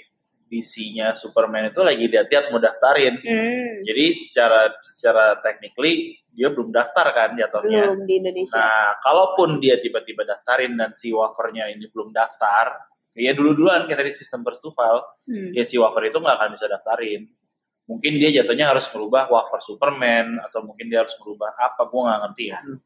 DC-nya 0.46 1.12
Superman 1.12 1.68
itu 1.68 1.82
lagi 1.82 2.06
lihat-lihat 2.06 2.54
mau 2.54 2.62
daftarin. 2.62 3.18
Hmm, 3.18 3.82
Jadi 3.82 4.04
secara 4.14 4.70
secara 4.78 5.42
technically 5.42 6.22
dia 6.30 6.52
belum 6.52 6.70
daftar 6.70 7.10
kan 7.10 7.34
jatuhnya. 7.34 7.90
belum 7.90 8.06
di 8.06 8.14
Indonesia 8.20 8.54
Nah, 8.54 9.00
kalaupun 9.00 9.58
dia 9.58 9.80
tiba-tiba 9.80 10.22
daftarin 10.22 10.76
dan 10.76 10.94
si 10.94 11.10
wafernya 11.10 11.66
ini 11.68 11.90
belum 11.90 12.12
daftar, 12.12 12.78
ya 13.16 13.32
dulu-duluan 13.32 13.88
kayak 13.88 14.06
tadi 14.06 14.12
sistem 14.14 14.44
first 14.44 14.62
to 14.62 14.70
file, 14.70 15.02
Hmm. 15.26 15.50
ya 15.50 15.64
si 15.64 15.74
wafer 15.76 16.06
itu 16.06 16.20
nggak 16.20 16.36
akan 16.38 16.50
bisa 16.54 16.70
daftarin. 16.70 17.26
Mungkin 17.86 18.18
dia 18.18 18.42
jatuhnya 18.42 18.70
harus 18.70 18.86
merubah 18.90 19.26
wafer 19.26 19.62
Superman 19.62 20.38
atau 20.42 20.62
mungkin 20.62 20.90
dia 20.90 21.02
harus 21.02 21.14
merubah 21.18 21.54
apa, 21.54 21.86
gue 21.86 22.00
nggak 22.02 22.20
ngerti 22.22 22.44
ya. 22.50 22.58
Hmm. 22.62 22.78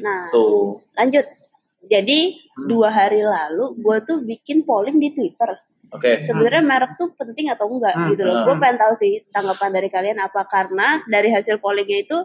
Nah. 0.00 0.24
Gitu. 0.24 0.46
lanjut 0.96 1.26
jadi 1.84 2.18
Hmm. 2.56 2.64
dua 2.64 2.88
hari 2.88 3.20
lalu 3.20 3.76
gue 3.76 3.96
tuh 4.04 4.18
bikin 4.24 4.64
polling 4.64 4.96
di 4.96 5.12
Twitter 5.12 5.52
Oke. 5.92 6.18
sebenarnya 6.18 6.60
merek 6.60 6.96
tuh 6.96 7.12
penting 7.12 7.48
atau 7.48 7.68
enggak 7.68 7.92
Hmm, 7.92 8.08
gitu 8.10 8.22
loh. 8.22 8.34
hmm. 8.34 8.44
Gue 8.44 8.54
pengen 8.58 8.78
tahu 8.78 8.92
sih 8.94 9.12
tanggapan 9.28 9.70
dari 9.70 9.88
kalian 9.88 10.18
apa 10.18 10.40
karena 10.44 11.04
dari 11.04 11.28
hasil 11.28 11.58
pollingnya 11.58 11.98
itu 12.02 12.18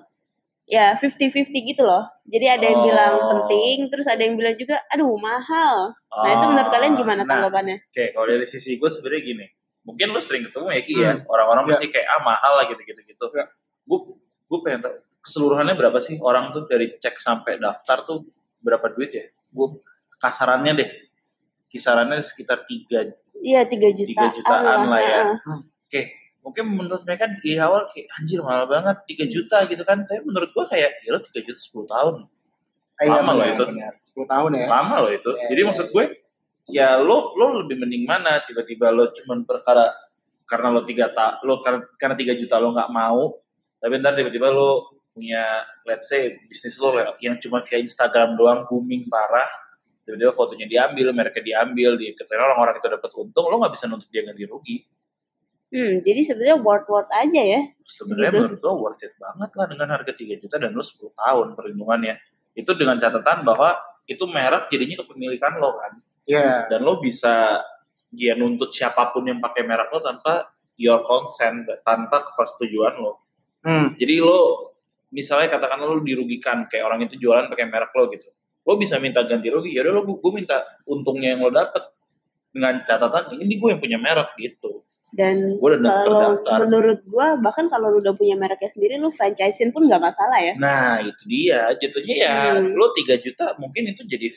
ya 0.64 0.96
50-50 0.96 1.52
gitu 1.66 1.82
loh. 1.82 2.04
Jadi 2.24 2.46
ada 2.46 2.66
yang 2.66 2.80
Oh. 2.80 2.86
bilang 2.86 3.14
penting, 3.30 3.88
terus 3.88 4.04
ada 4.06 4.20
yang 4.20 4.36
bilang 4.36 4.56
juga 4.56 4.80
aduh 4.88 5.16
mahal. 5.16 5.92
Nah 5.94 6.32
itu 6.34 6.46
menurut 6.46 6.70
kalian 6.70 6.94
gimana 6.94 7.22
Nah, 7.22 7.28
tanggapannya? 7.30 7.78
Oke, 7.86 8.12
kalau 8.12 8.26
dari 8.26 8.44
sisi 8.44 8.76
gue 8.76 8.88
sebenarnya 8.88 9.24
gini, 9.26 9.46
mungkin 9.84 10.08
lo 10.10 10.20
sering 10.20 10.44
ketemu 10.44 10.68
ya 10.68 10.82
Ki 10.82 10.94
ya 10.98 11.12
Hmm. 11.14 11.24
orang-orang 11.26 11.64
Ya. 11.64 11.70
pasti 11.74 11.88
kayak 11.88 12.08
ah 12.10 12.22
mahal 12.22 12.54
lah 12.54 12.66
gitu-gitu 12.66 13.00
gitu 13.02 13.26
Ya. 13.32 13.48
gue 13.84 14.00
gue 14.46 14.60
pengen 14.62 14.80
tahu 14.82 14.96
keseluruhannya 15.22 15.76
berapa 15.76 15.96
sih 15.98 16.16
orang 16.18 16.52
tuh 16.52 16.64
dari 16.66 16.92
cek 16.94 17.16
sampai 17.18 17.56
daftar 17.58 18.00
tuh 18.02 18.24
berapa 18.58 18.88
duit 18.90 19.12
ya 19.12 19.24
gue 19.28 19.68
kasarannya 20.18 20.72
deh 20.74 20.90
kisarannya 21.68 22.20
sekitar 22.20 22.64
tiga 22.64 23.12
Iya 23.40 23.62
tiga 23.66 23.90
juta. 23.92 24.10
Tiga 24.10 24.28
jutaan 24.34 24.80
lah 24.88 25.02
ya. 25.02 25.20
Heeh. 25.36 25.60
oke 25.88 26.02
mungkin 26.44 26.64
menurut 26.80 27.04
mereka 27.04 27.28
di 27.44 27.60
awal 27.60 27.84
kayak 27.92 28.08
anjir 28.16 28.40
mahal 28.40 28.72
banget 28.72 29.04
3 29.04 29.28
juta 29.28 29.58
gitu 29.68 29.84
kan 29.84 30.08
tapi 30.08 30.24
menurut 30.24 30.48
gua 30.56 30.64
kayak 30.64 30.96
ya 31.04 31.12
lo 31.12 31.20
3 31.20 31.44
juta 31.44 31.60
10 31.60 31.84
tahun 31.86 32.16
Iya, 32.98 33.22
Lama 33.22 33.32
loh 33.38 33.46
benar, 33.46 33.94
itu. 33.94 34.10
10 34.16 34.26
tahun 34.26 34.50
ya. 34.58 34.66
lama 34.66 34.96
loh 35.06 35.12
itu 35.12 35.30
Iya, 35.30 35.48
jadi 35.54 35.62
iya, 35.62 35.68
maksud 35.70 35.88
gue 35.92 36.06
ya 36.68 36.90
lo 36.98 37.36
lo 37.36 37.62
lebih 37.62 37.78
mending 37.78 38.04
mana 38.04 38.42
tiba-tiba 38.42 38.90
lo 38.90 39.12
cuman 39.12 39.44
perkara 39.44 39.92
karena 40.48 40.68
lo 40.72 40.82
tiga 40.82 41.12
ta 41.12 41.38
lo 41.44 41.60
karena 41.62 41.84
karena 42.00 42.16
tiga 42.16 42.34
juta 42.34 42.58
lo 42.58 42.72
nggak 42.74 42.90
mau 42.90 43.38
tapi 43.78 44.00
ntar 44.00 44.16
tiba-tiba 44.16 44.48
lo 44.50 44.88
punya 45.12 45.44
let's 45.84 46.08
say 46.08 46.40
bisnis 46.48 46.80
lo 46.80 46.96
yang 47.20 47.36
cuma 47.38 47.60
via 47.62 47.78
Instagram 47.78 48.34
doang 48.34 48.64
booming 48.66 49.06
parah 49.08 49.46
tiba-tiba 50.08 50.32
fotonya 50.32 50.66
diambil 50.66 51.12
mereknya 51.12 51.44
diambil 51.44 51.94
di 51.94 52.16
ketika 52.16 52.40
orang-orang 52.40 52.80
itu 52.80 52.88
dapat 52.88 53.12
untung 53.14 53.46
lo 53.46 53.60
nggak 53.60 53.74
bisa 53.74 53.86
nuntut 53.86 54.08
dia 54.08 54.24
ganti 54.24 54.44
rugi 54.44 54.78
Hmm, 55.68 56.00
jadi 56.00 56.24
sebenarnya 56.24 56.58
worth 56.58 56.88
worth 56.88 57.12
aja 57.12 57.44
ya. 57.44 57.60
sebenarnya 57.84 58.32
Segitu. 58.32 58.40
menurut 58.40 58.60
gue 58.62 58.74
worth 58.78 59.04
it 59.04 59.12
banget 59.18 59.52
lah 59.52 59.66
dengan 59.68 59.88
harga 59.92 60.12
3 60.14 60.40
juta 60.40 60.56
dan 60.56 60.72
lo 60.72 60.80
10 60.80 60.96
tahun 61.12 61.48
perlindungannya 61.54 62.16
itu 62.56 62.72
dengan 62.72 62.96
catatan 62.96 63.44
bahwa 63.44 63.76
itu 64.06 64.24
merek 64.26 64.72
jadinya 64.72 65.04
kepemilikan 65.04 65.60
lo 65.60 65.76
kan 65.76 66.00
Iya. 66.24 66.72
dan 66.72 66.80
lo 66.82 66.98
bisa 66.98 67.60
dia 68.08 68.32
nuntut 68.34 68.72
siapa 68.72 69.12
pun 69.12 69.28
yang 69.28 69.38
pakai 69.38 69.62
merek 69.62 69.92
lo 69.92 70.00
tanpa 70.00 70.48
your 70.76 71.04
consent 71.04 71.68
tanpa 71.84 72.24
persetujuan 72.32 72.96
lo 72.96 73.20
Hmm. 73.60 73.92
jadi 73.96 74.24
lo 74.24 74.72
misalnya 75.10 75.52
katakan 75.52 75.84
lo 75.84 76.00
dirugikan 76.00 76.64
kayak 76.66 76.88
orang 76.88 77.04
itu 77.04 77.20
jualan 77.20 77.48
pakai 77.48 77.68
merek 77.68 77.92
lo 77.92 78.08
gitu 78.08 78.32
lo 78.68 78.76
bisa 78.76 79.00
minta 79.00 79.24
ganti 79.24 79.48
rugi 79.48 79.72
ya 79.72 79.88
udah 79.88 79.94
lo 79.96 80.02
gue 80.04 80.32
minta 80.36 80.68
untungnya 80.84 81.34
yang 81.34 81.48
lo 81.48 81.52
dapet 81.56 81.88
dengan 82.52 82.84
catatan 82.84 83.40
ini 83.40 83.56
gue 83.56 83.70
yang 83.72 83.80
punya 83.80 83.96
merek 83.96 84.36
gitu 84.36 84.84
Dan 85.16 85.56
gue 85.56 85.70
udah 85.72 85.80
kalau 85.80 86.04
terdaftar 86.04 86.68
menurut 86.68 87.00
gua 87.08 87.40
bahkan 87.40 87.72
kalau 87.72 87.96
lu 87.96 88.04
udah 88.04 88.12
punya 88.12 88.36
mereknya 88.36 88.68
sendiri 88.68 89.00
lu 89.00 89.08
franchisein 89.08 89.72
pun 89.72 89.88
nggak 89.88 90.04
masalah 90.04 90.36
ya. 90.44 90.54
Nah 90.60 91.00
itu 91.00 91.24
dia 91.32 91.72
jatuhnya 91.80 92.16
ya 92.28 92.36
Hmm. 92.60 92.76
lo 92.76 92.92
3 92.92 93.16
juta 93.24 93.56
mungkin 93.56 93.96
itu 93.96 94.04
jadi 94.04 94.28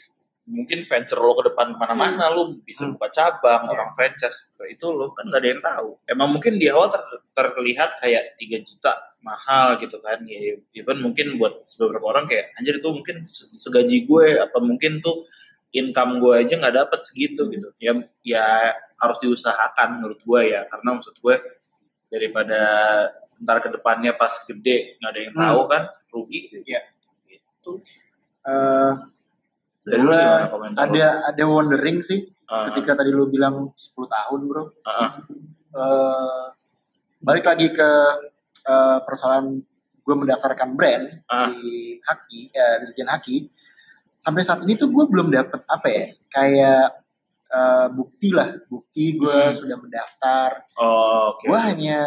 mungkin 0.50 0.83
venture 0.85 1.23
lo 1.23 1.38
ke 1.38 1.49
depan 1.49 1.71
ke 1.73 1.78
mana-mana 1.78 2.26
lo 2.28 2.59
bisa 2.61 2.83
Hmm. 2.85 2.99
buka 2.99 3.09
cabang 3.09 3.62
Iya. 3.64 3.73
orang 3.73 3.90
franchise 3.95 4.37
itu 4.66 4.87
lo 4.90 5.14
kan 5.14 5.30
gak 5.30 5.40
ada 5.40 5.49
yang 5.49 5.62
tahu 5.62 5.88
emang 6.04 6.28
mungkin 6.35 6.59
di 6.59 6.66
awal 6.66 6.90
ter- 6.90 7.07
terlihat 7.33 8.02
kayak 8.02 8.35
3 8.37 8.59
juta 8.61 8.92
mahal 9.23 9.78
gitu 9.78 10.02
kan 10.02 10.19
ya 10.26 10.59
even 10.75 10.99
mungkin 10.99 11.38
buat 11.38 11.62
beberapa 11.76 12.07
orang 12.09 12.25
kayak 12.26 12.50
anjir 12.57 12.76
itu 12.76 12.88
mungkin 12.90 13.23
se- 13.25 13.47
segaji 13.54 14.04
gue 14.04 14.26
apa 14.37 14.59
mungkin 14.59 14.99
tuh 14.99 15.25
income 15.71 16.19
gue 16.19 16.35
aja 16.42 16.59
nggak 16.59 16.76
dapet 16.76 17.00
segitu 17.07 17.47
Hmm. 17.47 17.52
gitu 17.54 17.69
ya 17.78 17.92
ya 18.26 18.47
harus 18.99 19.19
diusahakan 19.19 20.02
menurut 20.02 20.19
gue 20.21 20.40
ya 20.50 20.66
karena 20.66 20.99
maksud 20.99 21.14
gue 21.16 21.35
daripada 22.09 22.61
ntar 23.40 23.62
ke 23.62 23.71
depannya 23.71 24.12
pas 24.12 24.35
gede 24.42 24.99
nggak 24.99 25.11
ada 25.11 25.21
yang 25.21 25.35
Hmm. 25.35 25.42
tahu 25.47 25.61
kan 25.66 25.83
rugi 26.11 26.38
gitu. 26.49 26.61
Iya. 26.66 26.80
Gitu. 27.25 27.73
Eh, 28.42 28.92
Dari 29.81 29.97
lu 29.97 30.09
lu? 30.09 30.17
ada 30.77 31.07
ada 31.27 31.45
wondering 31.45 32.01
sih 32.01 32.29
Ah, 32.45 32.67
ketika 32.67 32.99
tadi 32.99 33.15
lu 33.15 33.31
bilang 33.31 33.71
10 33.73 33.95
tahun, 34.05 34.41
Bro. 34.45 34.83
ah, 34.83 34.91
ah. 34.91 35.11
Eh, 35.71 36.45
balik 37.21 37.47
lagi 37.47 37.71
ke 37.71 37.91
eh, 38.61 38.99
persoalan 39.01 39.63
gue 40.03 40.15
mendaftarkan 40.17 40.75
brand 40.75 41.23
Ah. 41.25 41.47
di 41.47 41.95
Haki, 42.03 42.51
eh, 42.51 42.75
di 42.77 42.85
Dirjen 42.89 43.07
Haki. 43.07 43.37
Sampai 44.19 44.43
saat 44.43 44.67
ini 44.67 44.75
tuh 44.75 44.91
gue 44.91 45.07
belum 45.07 45.31
dapet 45.31 45.63
apa 45.65 45.87
ya, 45.87 46.05
kayak 46.29 46.87
eh, 47.51 47.87
bukti 47.91 48.31
lah, 48.31 48.51
bukti 48.67 49.15
gue 49.15 49.31
Hmm. 49.31 49.55
sudah 49.55 49.77
mendaftar. 49.77 50.67
Oh, 50.75 51.35
oke. 51.35 51.47
Gue 51.47 51.59
hanya 51.61 52.03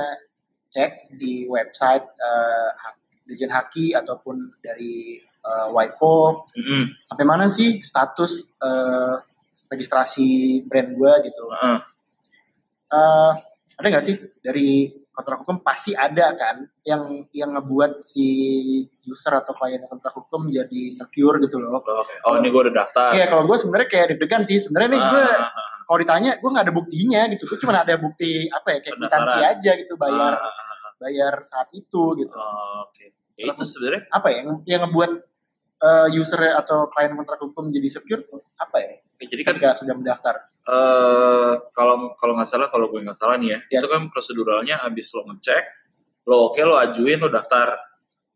cek 0.69 1.15
di 1.15 1.47
website 1.47 2.03
eh, 2.03 2.69
Dirjen 3.23 3.47
Haki 3.49 3.95
ataupun 3.95 4.59
dari 4.59 5.23
eh, 5.43 5.67
WIPO 5.69 6.15
Mm-mm. 6.55 6.83
sampai 7.03 7.25
mana 7.27 7.45
sih 7.47 7.79
status 7.79 8.55
eh, 8.57 9.15
registrasi 9.67 10.27
brand 10.63 10.93
gue 10.93 11.11
gitu. 11.27 11.43
Ah, 11.51 11.83
Eh, 12.93 13.31
ada 13.73 13.85
nggak 13.89 14.05
sih 14.05 14.15
dari 14.37 14.85
kontrak 15.09 15.45
hukum 15.45 15.61
pasti 15.61 15.93
ada 15.93 16.33
kan 16.33 16.61
yang 16.85 17.25
yang 17.33 17.53
ngebuat 17.53 18.01
si 18.01 18.25
user 19.05 19.33
atau 19.33 19.53
klien 19.53 19.81
kontrak 19.85 20.13
hukum 20.13 20.49
jadi 20.49 20.89
secure 20.89 21.41
gitu 21.41 21.57
loh. 21.57 21.81
oh, 21.81 21.81
oke. 21.81 22.13
Oh, 22.25 22.37
ini 22.37 22.53
gue 22.53 22.61
udah 22.69 22.73
daftar. 22.73 23.09
Iya 23.13 23.25
kalau 23.25 23.49
gue 23.49 23.57
sebenarnya 23.57 23.89
kayak 23.89 24.07
deg-degan 24.13 24.45
sih 24.45 24.61
sebenarnya 24.61 24.89
nih 24.93 25.01
gue 25.01 25.23
Ah, 25.25 25.49
ah, 25.49 25.73
kalau 25.85 25.97
ditanya 26.01 26.31
gue 26.37 26.49
nggak 26.53 26.65
ada 26.69 26.73
buktinya 26.73 27.21
gitu 27.33 27.43
gue 27.49 27.57
cuma 27.57 27.81
ada 27.81 27.95
bukti 27.97 28.45
apa 28.49 28.67
ya 28.73 28.79
kayak 28.85 28.95
kwitansi 29.01 29.39
aja 29.41 29.71
gitu 29.81 29.93
ah, 29.97 29.99
bayar 30.01 30.33
ah, 30.37 30.45
ah, 30.49 30.91
bayar 31.01 31.33
saat 31.45 31.69
itu 31.73 32.03
gitu. 32.21 32.33
ah. 32.37 32.85
Oke. 32.85 33.09
Ya 33.33 33.49
itu 33.49 33.65
sebenarnya 33.65 34.05
Apa 34.13 34.29
ya 34.29 34.45
yang, 34.45 34.49
yang 34.69 34.81
ngebuat 34.85 35.11
eh, 35.83 36.07
user 36.13 36.39
atau 36.53 36.87
klien 36.87 37.11
kontrak 37.11 37.37
hukum 37.37 37.67
jadi 37.69 37.87
secure 37.89 38.23
apa 38.55 38.77
ya 38.77 38.91
jadi 39.21 39.41
kan 39.41 39.53
ketika 39.53 39.75
sudah 39.75 39.93
mendaftar? 39.93 40.35
eh 40.63 41.53
kalau 41.71 42.15
kalau 42.15 42.33
nggak 42.33 42.47
salah 42.47 42.67
kalau 42.67 42.87
gue 42.87 42.99
nggak 42.99 43.13
salah 43.13 43.35
nih 43.35 43.51
ya 43.51 43.59
Yes. 43.69 43.79
itu 43.79 43.87
kan 43.89 44.01
proseduralnya 44.07 44.79
abis 44.81 45.11
lo 45.11 45.27
ngecek 45.27 45.63
lo 46.23 46.49
oke 46.49 46.61
lo 46.61 46.75
ajuin 46.77 47.19
lo 47.19 47.27
daftar 47.27 47.75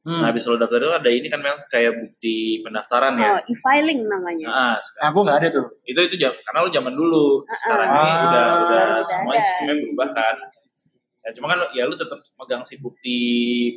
Hmm. 0.03 0.23
nah 0.23 0.31
abis 0.31 0.43
lo 0.43 0.55
daftar 0.55 0.79
itu 0.79 0.91
ada 0.93 1.09
ini 1.09 1.27
kan 1.27 1.35
Mel 1.37 1.67
kayak 1.67 1.91
bukti 1.93 2.35
pendaftaran 2.61 3.15
ya 3.17 3.27
Oh, 3.29 3.39
e-filing 3.45 4.07
namanya. 4.07 4.45
nah 4.45 4.55
Nah, 4.55 4.75
sekarang 4.79 5.11
gue 5.11 5.23
nggak 5.23 5.37
ada 5.37 5.47
tuh. 5.51 5.65
itu 5.83 5.99
itu 6.01 6.15
jam 6.17 6.31
karena 6.37 6.59
lo 6.59 6.69
zaman 6.69 6.93
dulu 6.93 7.25
sekarang 7.49 7.87
ini 7.89 7.99
Ah. 7.99 8.15
udah 8.23 8.23
udah 8.23 8.47
Udah 8.63 9.03
semua 9.03 9.33
sistemnya 9.37 9.75
berubah 9.77 10.09
kan 10.13 10.35
ya 11.27 11.35
cuma 11.35 11.51
kan 11.51 11.59
ya 11.75 11.83
lo 11.83 11.93
tetap 11.93 12.23
megang 12.39 12.63
si 12.63 12.79
bukti 12.79 13.19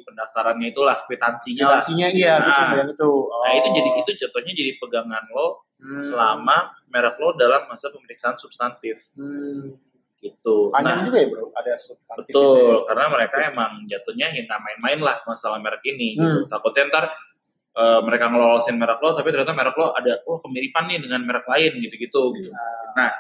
pendaftarannya 0.06 0.70
itulah 0.70 1.02
kwitansinya 1.02 1.66
lah 1.66 1.82
Kwitansinya 1.82 2.06
iya, 2.14 2.38
Nah. 2.38 2.46
bilang 2.46 2.88
itu. 2.88 3.10
nah 3.26 3.50
itu 3.52 3.66
Oh. 3.66 3.74
jadi 3.74 3.90
itu 3.98 4.10
jatuhnya 4.16 4.52
jadi 4.54 4.72
pegangan 4.78 5.24
lo 5.34 5.66
Hmm. 5.80 5.98
selama 5.98 6.56
merek 6.86 7.18
lo 7.18 7.34
dalam 7.34 7.66
masa 7.66 7.90
pemeriksaan 7.90 8.36
substantif 8.36 9.02
Hmm. 9.18 9.74
gitu 10.16 10.70
Panjang 10.70 11.02
Nah, 11.02 11.06
juga 11.08 11.18
ya 11.18 11.26
bro, 11.26 11.50
ada 11.50 11.72
substantif 11.74 12.28
gitu 12.28 12.38
Betul, 12.38 12.74
ya. 12.76 12.86
karena 12.86 13.04
mereka 13.10 13.36
emang 13.42 13.70
jatuhnya 13.84 14.26
ya 14.30 14.40
nggak 14.44 14.60
main-main 14.60 15.00
lah 15.00 15.16
masalah 15.24 15.58
merek 15.58 15.80
ini. 15.82 16.14
Hmm. 16.14 16.22
Gitu. 16.22 16.38
Takutnya 16.46 16.86
ntar 16.86 17.04
eh, 17.70 18.00
mereka 18.02 18.26
ngelolosin 18.26 18.74
merek 18.74 18.98
lo, 18.98 19.14
tapi 19.14 19.30
ternyata 19.30 19.54
merek 19.54 19.78
lo 19.78 19.94
ada, 19.94 20.18
oh 20.26 20.42
kemiripan 20.42 20.90
nih 20.90 21.00
dengan 21.00 21.22
merek 21.22 21.46
lain 21.46 21.78
gitu-gitu. 21.78 22.34
Gitu. 22.34 22.50
Nah, 22.92 23.14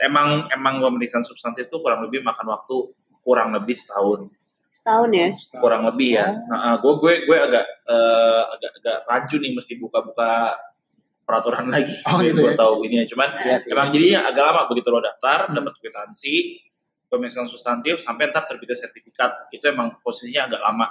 emang 0.00 0.48
emang 0.48 0.80
pemeriksaan 0.80 1.20
substantif 1.20 1.68
itu 1.68 1.76
kurang 1.78 2.00
lebih 2.00 2.24
makan 2.24 2.48
waktu 2.48 2.76
kurang 3.24 3.50
lebih 3.50 3.72
setahun, 3.72 4.28
Setahun 4.70 5.10
ya. 5.10 5.28
kurang 5.56 5.88
lebih 5.88 6.14
ya. 6.14 6.36
Nah, 6.44 6.76
gue 6.76 6.92
gue 7.00 7.14
gue 7.24 7.38
agak 7.40 7.64
eh, 7.88 8.42
agak 8.52 8.70
agak 8.78 8.96
raju 9.04 9.36
nih 9.40 9.52
mesti 9.52 9.72
buka-buka 9.76 10.54
peraturan 11.24 11.66
lagi. 11.74 11.96
Oh, 12.04 12.20
gitu 12.20 12.38
Gue 12.38 12.52
ya? 12.52 12.56
tahu 12.56 12.74
ini 12.84 12.94
ya, 13.00 13.06
cuman 13.08 13.28
Iya 13.40 13.56
sih. 13.58 13.72
Emang 13.72 13.88
jadinya 13.88 14.20
agak 14.28 14.44
lama 14.44 14.62
begitu 14.68 14.88
lo 14.88 15.00
daftar, 15.00 15.48
Hmm. 15.48 15.56
dapat 15.56 15.72
kwitansi, 15.78 16.34
pemeriksaan 17.08 17.48
substantif 17.48 17.96
sampai 17.98 18.28
ntar 18.28 18.44
terbitnya 18.44 18.76
sertifikat. 18.76 19.48
Itu 19.48 19.64
emang 19.66 19.98
posisinya 19.98 20.52
agak 20.52 20.60
lama. 20.60 20.86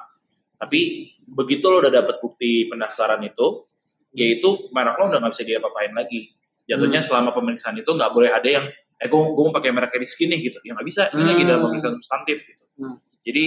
Tapi 0.56 0.80
begitu 1.28 1.68
lo 1.68 1.78
udah 1.80 1.92
dapat 1.92 2.18
bukti 2.18 2.66
pendaftaran 2.66 3.22
itu, 3.22 3.68
yaitu 4.12 4.72
merek 4.72 4.96
lo 4.96 5.12
udah 5.12 5.20
nggak 5.20 5.34
bisa 5.34 5.46
diapa-apain 5.46 5.92
lagi. 5.92 6.34
Jatuhnya 6.63 6.98
Hmm. 6.98 7.08
selama 7.12 7.30
pemeriksaan 7.32 7.75
itu 7.75 7.92
nggak 7.92 8.10
boleh 8.10 8.32
ada 8.32 8.50
yang, 8.50 8.66
eh 9.03 9.07
gue, 9.07 9.19
gue 9.19 9.43
mau 9.43 9.51
pakai 9.51 9.69
merek 9.69 10.00
Rizky 10.00 10.25
nih 10.25 10.39
gitu. 10.48 10.63
Ya 10.63 10.74
nggak 10.74 10.88
bisa, 10.88 11.12
ini 11.12 11.19
Hmm. 11.19 11.29
lagi 11.29 11.43
dalam 11.43 11.60
pemeriksaan 11.62 11.93
substantif 12.00 12.38
gitu. 12.41 12.63
Hmm. 12.79 12.95
Jadi 13.19 13.43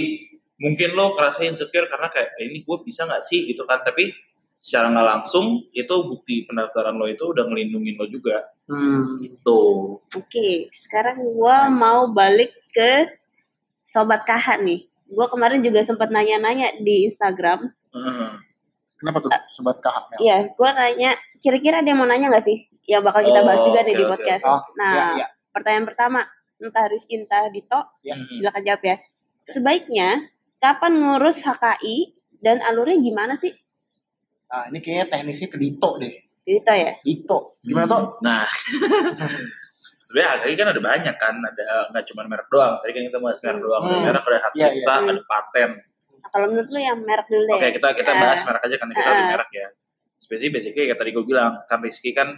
mungkin 0.57 0.89
lo 0.93 1.13
ngerasa 1.13 1.41
insecure 1.43 1.85
karena 1.85 2.07
kayak, 2.07 2.29
"Eh, 2.37 2.45
ini 2.47 2.61
gue 2.61 2.77
bisa 2.81 3.03
nggak 3.03 3.21
sih 3.21 3.45
gitu 3.45 3.65
kan. 3.65 3.81
Tapi 3.81 4.13
secara 4.57 4.89
nggak 4.89 5.07
langsung 5.07 5.45
itu 5.71 5.95
bukti 6.03 6.43
pendaftaran 6.43 6.93
lo 6.93 7.05
itu 7.05 7.21
udah 7.23 7.45
ngelindungin 7.45 7.93
lo 7.93 8.05
juga 8.05 8.41
Hmm. 8.65 9.17
gitu. 9.17 9.59
Oke, 10.11 10.67
sekarang 10.71 11.23
gua 11.31 11.69
Nice. 11.69 11.77
mau 11.77 12.01
balik 12.11 12.51
ke 12.69 13.05
sobat 13.81 14.21
KH 14.21 14.59
nih. 14.59 14.85
Gua 15.07 15.25
kemarin 15.25 15.61
juga 15.61 15.79
sempat 15.81 16.09
nanya-nanya 16.09 16.77
di 16.77 17.05
Instagram. 17.05 17.69
Heeh. 17.93 18.31
Kenapa 18.97 19.17
tuh 19.21 19.29
sobat 19.47 19.77
kahak 19.77 20.09
Mel? 20.09 20.17
Iya, 20.19 20.37
gua 20.53 20.73
nanya, 20.73 21.13
kira-kira 21.37 21.79
ada 21.79 21.87
yang 21.87 22.01
mau 22.01 22.09
nanya 22.09 22.27
nggak 22.27 22.43
sih? 22.43 22.65
Yang 22.83 23.03
bakal 23.05 23.21
kita 23.23 23.41
bahas 23.41 23.61
Oh, 23.61 23.65
juga 23.67 23.79
nih 23.83 23.93
oke, 23.93 23.99
di 23.99 24.05
podcast. 24.09 24.45
Oh, 24.47 24.61
nah, 24.75 24.91
iya, 24.91 25.07
iya. 25.15 25.27
Pertanyaan 25.57 25.85
pertama, 25.85 26.19
entah 26.57 26.85
Rizky, 26.85 27.17
entah 27.17 27.49
Dito, 27.49 27.81
Ya. 28.01 28.13
Hmm. 28.13 28.29
silakan 28.31 28.61
jawab 28.61 28.81
ya. 28.83 28.95
Sebaiknya 29.43 30.09
kapan 30.57 30.93
ngurus 30.97 31.41
HKI 31.41 31.97
dan 32.37 32.61
alurnya 32.61 32.97
gimana 32.97 33.33
sih? 33.33 33.53
Nah, 34.47 34.69
ini 34.69 34.79
kayaknya 34.79 35.05
teknisnya 35.09 35.49
ke 35.49 35.57
Dito 35.57 35.89
deh. 35.97 36.13
Dito 36.41 36.71
ya. 36.71 36.93
Dito. 37.01 37.59
Gimana 37.59 37.85
Hmm. 37.85 37.91
toh? 37.91 38.01
Nah, 38.21 38.45
sebenarnya 39.99 40.29
HKI 40.39 40.55
kan 40.55 40.67
ada 40.69 40.81
banyak 40.81 41.15
kan, 41.17 41.35
ada 41.37 41.63
nggak 41.91 42.05
cuma 42.07 42.21
merek 42.23 42.47
doang. 42.47 42.73
Tadi 42.79 42.91
kan 42.91 43.03
kita 43.05 43.19
bahas 43.19 43.39
merek 43.41 43.59
doang, 43.59 43.83
ada 43.83 43.91
Hmm. 43.91 44.05
merek 44.05 44.23
ada 44.23 44.37
hak 44.39 44.53
Iya, 44.53 44.67
cipta, 44.71 44.93
iya. 44.95 45.09
ada 45.09 45.21
paten. 45.25 45.71
Nah, 46.17 46.29
kalau 46.29 46.45
menurut 46.49 46.69
lu 46.69 46.79
yang 46.79 46.99
merek 47.01 47.27
dulu 47.27 47.43
deh. 47.45 47.55
Oke, 47.55 47.67
kita 47.75 47.87
kita 47.93 48.11
Nah, 48.11 48.21
bahas 48.21 48.39
merek 48.41 48.61
aja 48.63 48.75
kan 48.77 48.87
kita 48.87 49.01
di 49.03 49.23
Ah. 49.23 49.29
merek 49.29 49.49
ya. 49.51 49.67
Spesifiknya 50.17 50.53
basically 50.55 50.85
kayak 50.87 50.97
tadi 50.97 51.09
gue 51.13 51.23
bilang, 51.23 51.53
kan 51.67 51.79
Rizky 51.79 52.09
kan 52.11 52.33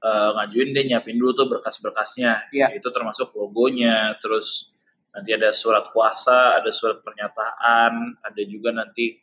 eh, 0.00 0.30
ngajuin 0.36 0.72
dia 0.72 0.84
nyiapin 0.88 1.16
dulu 1.20 1.32
tuh 1.36 1.46
berkas-berkasnya. 1.48 2.48
Iya. 2.52 2.72
Itu 2.76 2.88
termasuk 2.90 3.32
logonya, 3.36 4.16
terus 4.20 4.76
nanti 5.12 5.34
ada 5.34 5.50
surat 5.52 5.90
kuasa, 5.90 6.56
ada 6.62 6.70
surat 6.70 7.02
pernyataan, 7.04 7.92
ada 8.22 8.42
juga 8.46 8.70
nanti 8.72 9.18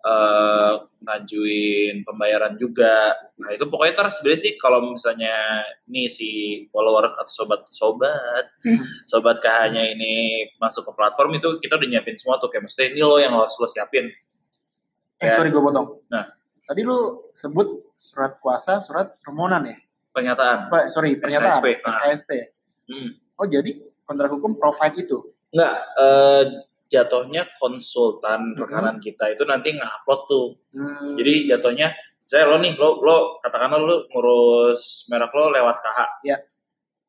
eh 0.00 0.74
ngajuin 1.04 2.08
pembayaran 2.08 2.56
juga. 2.56 3.12
Nah 3.36 3.52
itu 3.52 3.68
pokoknya 3.68 4.00
terus 4.00 4.16
sebenarnya 4.16 4.40
sih 4.40 4.52
kalau 4.56 4.96
misalnya 4.96 5.60
nih 5.92 6.08
si 6.08 6.28
follower 6.72 7.20
atau 7.20 7.28
sobat-sobat, 7.28 8.48
Hmm. 8.64 8.80
sobat 9.04 9.44
KH-nya 9.44 9.92
ini 9.92 10.12
masuk 10.56 10.88
ke 10.88 10.92
platform 10.96 11.36
itu 11.36 11.60
kita 11.60 11.76
udah 11.76 11.88
nyiapin 11.88 12.16
semua 12.16 12.40
tuh 12.40 12.48
kayak 12.48 12.64
maksudnya 12.64 12.88
ini 12.96 13.00
lo 13.04 13.20
yang 13.20 13.36
harus 13.36 13.52
lo 13.60 13.68
siapin. 13.68 14.08
Eh, 15.20 15.28
Ya. 15.28 15.36
sorry 15.36 15.52
gue 15.52 15.60
potong. 15.60 16.00
Nah. 16.08 16.32
Tadi 16.64 16.80
lu 16.80 17.28
sebut 17.36 17.68
surat 18.00 18.40
kuasa, 18.40 18.80
surat 18.80 19.20
permohonan 19.20 19.68
ya? 19.68 19.76
Pernyataan. 20.10 20.58
Apa, 20.68 20.90
sorry, 20.90 21.16
pernyataan. 21.16 21.62
SKSP. 21.62 21.66
Ah. 21.86 21.90
SKSP. 21.94 22.30
Hmm. 22.90 23.10
Oh, 23.38 23.46
jadi 23.46 23.70
kontrak 24.02 24.30
hukum 24.34 24.58
provide 24.58 25.06
itu? 25.06 25.22
Enggak, 25.54 25.74
eh, 25.98 26.42
jatuhnya 26.90 27.46
konsultan 27.56 28.54
Mhm. 28.54 28.58
rekanan 28.58 28.96
kita 28.98 29.30
itu 29.30 29.46
nanti 29.46 29.78
ngupload 29.78 30.20
tuh. 30.26 30.48
Hmm. 30.74 31.14
Jadi 31.14 31.46
jatuhnya 31.46 31.94
saya 32.26 32.46
lo 32.50 32.58
nih 32.58 32.74
lo 32.74 32.98
lo 33.02 33.38
katakanlah 33.42 33.78
lo 33.78 33.96
ngurus 34.10 35.06
merek 35.06 35.30
lo 35.30 35.54
lewat 35.54 35.76
KH. 35.78 35.98
Iya. 36.26 36.36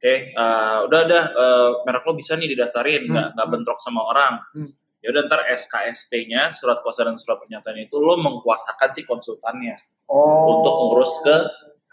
Oke, 0.02 0.14
eh, 0.34 0.78
udah 0.86 1.02
udah 1.06 1.24
eh, 1.34 1.70
merek 1.86 2.06
lo 2.06 2.14
bisa 2.14 2.38
nih 2.38 2.54
didaftarin, 2.54 3.10
Hmm. 3.10 3.14
nggak 3.14 3.28
nggak 3.38 3.48
bentrok 3.50 3.80
sama 3.82 4.02
orang. 4.06 4.38
Hmm. 4.54 4.70
Ya 5.02 5.10
udah 5.10 5.26
ntar 5.26 5.50
SKSP-nya 5.50 6.54
surat 6.54 6.86
kuasa 6.86 7.02
dan 7.02 7.18
surat 7.18 7.42
pernyataan 7.42 7.74
itu 7.82 7.98
lo 7.98 8.22
mengkuasakan 8.22 8.90
si 8.94 9.02
konsultannya 9.02 9.74
oh. 10.06 10.62
untuk 10.62 10.74
ngurus 10.78 11.26
ke 11.26 11.36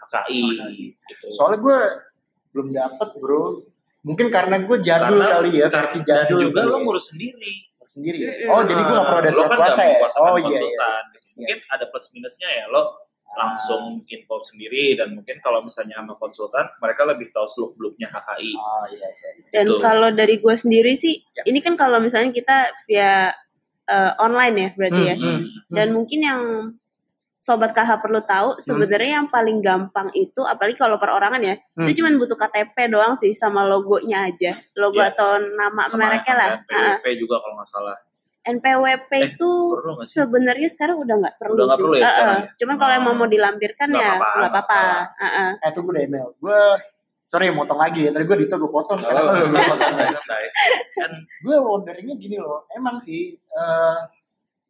HKI 0.09 0.41
gitu. 0.99 1.25
Soalnya 1.29 1.59
gue 1.59 1.79
belum 2.49 2.67
dapet 2.71 3.09
bro. 3.15 3.61
Mungkin 3.99 4.27
karena 4.29 4.57
gue 4.59 4.77
jadul 4.79 5.19
Karena- 5.19 5.37
kali 5.37 5.51
ya, 5.55 5.67
dan- 5.67 5.85
versi 5.85 5.99
dan 6.01 6.25
jadul. 6.25 6.39
juga 6.45 6.59
kali 6.59 6.71
lo 6.71 6.77
ngurus 6.81 7.05
sendiri. 7.09 7.53
sendiri 7.85 8.17
ya? 8.21 8.31
Oh, 8.47 8.61
jadi 8.61 8.77
gue 8.79 8.93
gak 8.93 9.01
perlu 9.03 9.17
ada 9.17 9.31
surat 9.33 9.49
kan 9.49 9.57
kuasa 9.59 9.81
ya? 9.81 9.87
mengkuasakan 9.91 10.21
Oh 10.21 10.29
iya, 10.29 10.37
iya. 10.37 10.45
konsultan. 10.45 11.03
Mungkin 11.35 11.57
ada 11.67 11.85
plus 11.85 12.05
minusnya 12.13 12.49
ya 12.51 12.65
lo 12.69 12.83
langsung 13.31 13.81
info 14.05 14.35
sendiri 14.43 14.85
dan 14.93 15.07
mungkin 15.11 15.37
kalau 15.39 15.57
misalnya 15.57 15.95
sama 15.97 16.13
konsultan 16.15 16.65
mereka 16.75 17.01
lebih 17.03 17.29
tahu 17.29 17.45
seluk 17.45 17.73
beluknya 17.75 18.05
HKI. 18.07 18.51
Oh 18.53 18.85
iya, 18.87 19.07
iya. 19.07 19.29
Dan 19.51 19.65
Gitu. 19.65 19.77
kalau 19.79 20.09
dari 20.11 20.37
gue 20.37 20.55
sendiri 20.55 20.93
sih, 20.93 21.17
Ya. 21.33 21.43
ini 21.45 21.59
kan 21.59 21.73
kalau 21.73 21.97
misalnya 21.97 22.29
kita 22.29 22.57
via 22.85 23.33
eh, 23.87 24.11
online 24.19 24.55
ya 24.55 24.69
berarti 24.75 25.01
ya. 25.03 25.15
Hmm. 25.17 25.41
Dan 25.67 25.87
mungkin 25.89 26.19
yang 26.21 26.41
sobat 27.39 27.71
KH 27.71 28.03
perlu 28.03 28.19
tahu 28.19 28.59
sebenarnya 28.59 29.11
yang 29.17 29.27
paling 29.27 29.63
gampang 29.63 30.11
itu 30.11 30.43
apalagi 30.43 30.75
kalau 30.75 30.99
perorangan 30.99 31.39
ya, 31.39 31.55
Hmm. 31.73 31.87
itu 31.87 32.03
cuma 32.03 32.11
butuh 32.13 32.35
KTP 32.35 32.91
doang 32.91 33.15
sih 33.15 33.31
sama 33.31 33.63
logonya 33.63 34.27
aja. 34.27 34.51
Logo 34.75 34.99
Iya. 34.99 35.15
atau 35.15 35.39
nama 35.39 35.87
Sama 35.87 35.95
mereknya 35.97 36.35
lah. 36.35 36.49
NPWP 36.59 37.05
juga 37.15 37.35
kalau 37.39 37.55
nggak 37.55 37.69
salah. 37.69 37.95
NPWP 38.39 39.11
Eh, 39.13 39.21
itu 39.29 39.51
sebenarnya 40.01 40.67
sekarang 40.67 40.97
udah 40.97 41.15
nggak 41.17 41.35
perlu 41.37 41.59
Udah 41.59 41.67
sih. 41.69 41.75
perlu 41.77 41.95
ya 41.95 42.07
sekarang 42.07 42.39
ya? 42.39 42.49
Cuman 42.55 42.75
kalau 42.75 42.93
Oh. 42.93 42.99
emang 42.99 43.15
mau 43.15 43.27
dilampirkan 43.27 43.87
Nggak 43.87 43.99
ya 43.99 44.11
nggak 44.15 44.51
apa-apa. 44.51 44.79
nggak 44.79 45.05
Eh, 45.19 45.63
eh. 45.63 45.71
Tunggu 45.71 45.91
deh 45.93 46.05
Mel. 46.07 46.27
Gue, 46.39 46.61
sorry 47.23 47.51
motong 47.51 47.77
lagi 47.77 48.03
ya. 48.03 48.11
Tadi 48.11 48.23
gue 48.25 48.37
dito 48.39 48.55
gue 48.57 48.67
potong. 48.67 48.99
Lu 48.99 49.21
gue 49.47 49.63
potong? 49.63 49.95
Kan 50.97 51.11
wonderingnya 51.45 52.15
gini 52.15 52.35
loh. 52.35 52.65
Emang 52.73 52.97
sih, 52.99 53.31
eh, 53.37 53.97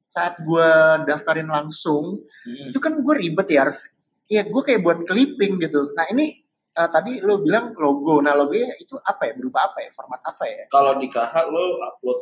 saat 0.10 0.42
gue 0.42 0.70
daftarin 1.06 1.46
langsung, 1.46 2.18
hmm, 2.26 2.74
itu 2.74 2.80
kan 2.82 2.98
gue 2.98 3.14
ribet 3.14 3.46
ya 3.54 3.70
harus 3.70 3.94
ya 4.26 4.42
gue 4.42 4.62
kayak 4.66 4.82
buat 4.82 5.00
clipping 5.06 5.62
gitu. 5.62 5.94
Nah 5.94 6.10
ini 6.10 6.42
eh, 6.74 6.90
tadi 6.90 7.22
lo 7.22 7.38
bilang 7.46 7.78
logo. 7.78 8.18
Nah 8.18 8.34
logonya 8.34 8.74
itu 8.82 8.98
apa 8.98 9.30
ya? 9.30 9.34
Berupa 9.38 9.70
apa 9.70 9.86
ya? 9.86 9.94
Format 9.94 10.22
apa 10.26 10.50
ya? 10.50 10.66
Kalau 10.74 10.98
di 10.98 11.14
KH 11.14 11.34
lo 11.54 11.78
upload 11.86 12.20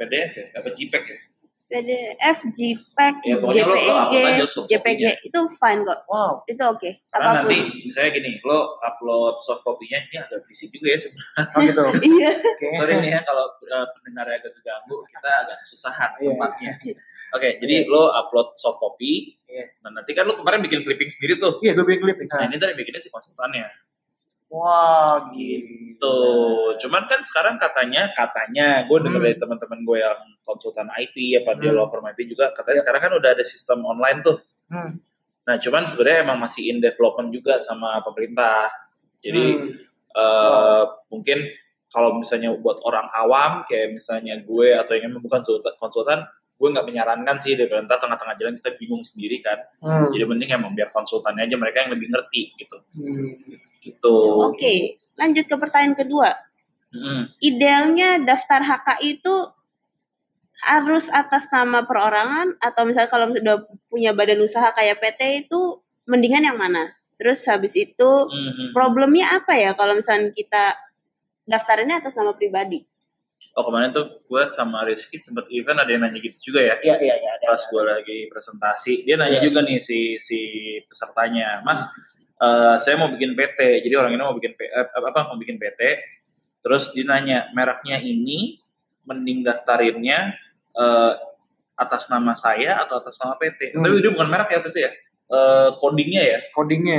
PDF 0.00 0.32
ya, 0.40 0.46
apa 0.56 0.68
JPEG 0.72 1.04
ya? 1.04 1.20
PDF, 1.66 2.46
JPEG, 2.46 3.14
Ya, 3.26 3.36
lo- 3.36 3.50
lo 3.50 3.74
JPEG, 4.06 4.38
JPG 4.64 5.02
itu 5.20 5.40
fine 5.52 5.82
kok. 5.82 6.06
wow 6.06 6.38
Itu 6.44 6.62
oke. 6.62 6.90
Karena 7.10 7.26
Apa 7.28 7.42
pun. 7.42 7.50
nanti 7.50 7.58
misalnya 7.82 8.10
gini, 8.12 8.38
lo 8.40 8.78
upload 8.78 9.42
soft 9.42 9.60
copy-nya 9.60 9.98
ini 10.00 10.16
agak 10.16 10.42
berisik 10.42 10.70
juga 10.70 10.94
ya 10.94 10.98
sebenarnya. 10.98 11.42
oh 11.48 11.60
gitu 11.60 11.80
Iya. 12.12 12.30
oke 12.30 12.68
Sorry 12.76 12.94
nih 12.96 13.10
ya 13.10 13.20
kalau 13.22 13.44
uh, 13.50 13.86
pendengar 13.92 14.24
agak 14.28 14.52
terganggu, 14.52 14.96
kita 15.06 15.30
agak 15.42 15.56
kesusahan 15.60 16.10
Iya. 16.16 16.30
tempatnya. 16.32 16.72
Oke, 17.26 17.58
jadi 17.58 17.84
lo 17.84 18.14
upload 18.14 18.54
soft 18.54 18.78
copy, 18.78 19.34
Iya. 19.44 19.66
nah 19.82 19.90
nanti 19.92 20.14
kan 20.14 20.22
lo 20.22 20.38
kemarin 20.38 20.62
bikin 20.62 20.80
clipping 20.80 21.10
sendiri 21.10 21.36
tuh. 21.36 21.58
iya 21.58 21.74
gue 21.74 21.82
bikin 21.82 21.98
clipping 22.00 22.28
Nah 22.28 22.38
nah. 22.38 22.46
ini 22.46 22.56
tadi 22.56 22.72
bikinnya 22.72 22.98
si 22.98 23.10
konsultannya. 23.10 23.66
Wah 24.48 25.30
gitu 25.34 25.66
Tuh, 25.96 26.76
cuman 26.76 27.08
kan 27.08 27.24
sekarang 27.24 27.56
katanya, 27.56 28.12
katanya 28.12 28.84
gue 28.84 28.98
denger 29.00 29.16
Hmm. 29.16 29.26
dari 29.32 29.36
teman-teman 29.40 29.80
gue 29.80 29.96
yang 29.96 30.20
konsultan 30.44 30.92
IT 30.92 31.16
apa 31.40 31.56
dia 31.56 31.72
Hmm. 31.72 31.80
law 31.80 31.88
firm 31.88 32.04
IT 32.04 32.20
juga, 32.28 32.52
katanya 32.52 32.76
Iya. 32.76 32.82
sekarang 32.84 33.00
kan 33.00 33.12
udah 33.16 33.30
ada 33.32 33.44
sistem 33.44 33.80
online 33.88 34.20
tuh. 34.20 34.36
Hmm. 34.68 35.00
Nah, 35.48 35.56
cuman 35.56 35.88
sebenarnya 35.88 36.20
emang 36.28 36.36
masih 36.36 36.68
in 36.68 36.84
development 36.84 37.32
juga 37.32 37.56
sama 37.64 38.04
pemerintah. 38.04 38.68
Jadi 39.24 39.44
Hmm. 39.56 39.72
eh, 40.16 40.84
mungkin 41.08 41.38
kalau 41.88 42.16
misalnya 42.20 42.52
buat 42.60 42.80
orang 42.84 43.08
awam 43.16 43.64
kayak 43.64 43.96
misalnya 43.96 44.36
gue 44.40 44.68
atau 44.76 44.96
yang 44.96 45.12
bukan 45.16 45.40
konsultan, 45.40 45.72
konsultan 45.80 46.20
gue 46.56 46.68
nggak 46.72 46.86
menyarankan 46.88 47.36
sih 47.36 47.52
daripada 47.52 47.84
ntar 47.84 48.00
tengah-tengah 48.00 48.36
jalan 48.40 48.54
kita 48.56 48.70
bingung 48.80 49.04
sendiri 49.04 49.44
kan. 49.44 49.60
Hmm. 49.84 50.08
Jadi 50.08 50.24
mending 50.24 50.50
emang 50.56 50.72
biar 50.72 50.88
konsultannya 50.88 51.44
aja 51.44 51.56
mereka 51.60 51.84
yang 51.84 51.92
lebih 51.92 52.08
ngerti 52.08 52.56
gitu. 52.56 52.76
Hmm. 52.96 53.36
Gitu. 53.84 54.16
Oke, 54.40 54.96
lanjut 55.20 55.44
ke 55.46 55.56
pertanyaan 55.60 55.94
kedua. 55.94 56.32
Mm-mm. 56.96 57.28
Idealnya 57.38 58.24
daftar 58.24 58.64
HKI 58.64 59.20
itu 59.20 59.34
harus 60.64 61.12
atas 61.12 61.46
nama 61.52 61.84
perorangan 61.84 62.56
atau 62.58 62.82
misalnya 62.88 63.10
kalau 63.12 63.28
udah 63.30 63.68
punya 63.92 64.16
badan 64.16 64.40
usaha 64.40 64.72
kayak 64.72 64.98
PT 65.04 65.46
itu 65.46 65.84
mendingan 66.08 66.48
yang 66.48 66.56
mana? 66.56 66.96
Terus 67.20 67.44
habis 67.44 67.76
itu 67.76 68.10
Mhm. 68.26 68.72
problemnya 68.72 69.36
apa 69.36 69.54
ya 69.56 69.76
kalau 69.76 69.92
misalnya 69.94 70.32
kita 70.32 70.74
daftarinnya 71.44 72.00
atas 72.00 72.16
nama 72.16 72.32
pribadi? 72.32 72.82
Oh 73.52 73.64
kemarin 73.64 73.88
tuh 73.88 74.20
gue 74.22 74.42
sama 74.46 74.84
Rizky 74.84 75.16
sempet 75.16 75.48
event 75.48 75.76
ada 75.76 75.88
yang 75.88 76.04
nanya 76.04 76.20
gitu 76.20 76.36
juga 76.46 76.60
ya. 76.62 76.74
iya 76.82 76.96
iya 76.98 77.14
iya 77.16 77.30
ada 77.34 77.44
Pas 77.48 77.62
gue 77.62 77.82
lagi 77.82 78.18
presentasi, 78.26 79.00
dia 79.02 79.16
nanya 79.16 79.40
Iya. 79.40 79.48
juga 79.48 79.60
nih 79.62 79.80
si 79.80 79.98
si 80.18 80.38
pesertanya, 80.84 81.64
Mas, 81.64 81.80
eh, 82.36 82.76
saya 82.76 82.94
mau 82.94 83.08
bikin 83.08 83.32
PT. 83.32 83.80
Jadi 83.80 83.94
orang 83.94 84.12
ini 84.12 84.20
mau 84.20 84.36
bikin 84.36 84.52
P- 84.52 84.68
eh, 84.68 84.86
apa 84.92 85.24
mau 85.26 85.36
bikin 85.36 85.56
PT. 85.56 85.80
Terus 86.60 86.92
dia 86.92 87.04
nanya 87.04 87.48
mereknya 87.50 87.96
ini 87.96 88.60
mending 89.04 89.40
daftarinnya 89.40 90.36
eh, 90.74 91.12
atas 91.74 92.08
nama 92.08 92.32
saya 92.34 92.76
atau 92.78 93.00
atas 93.00 93.16
nama 93.16 93.36
PT. 93.36 93.72
Hmm. 93.72 93.80
Tapi 93.80 94.00
dia 94.00 94.12
bukan 94.12 94.28
merek 94.28 94.48
ya 94.50 94.60
itu 94.60 94.78
ya. 94.78 94.90
Eh, 95.26 95.68
codingnya 95.76 96.22
ya. 96.26 96.38
codingnya. 96.52 96.98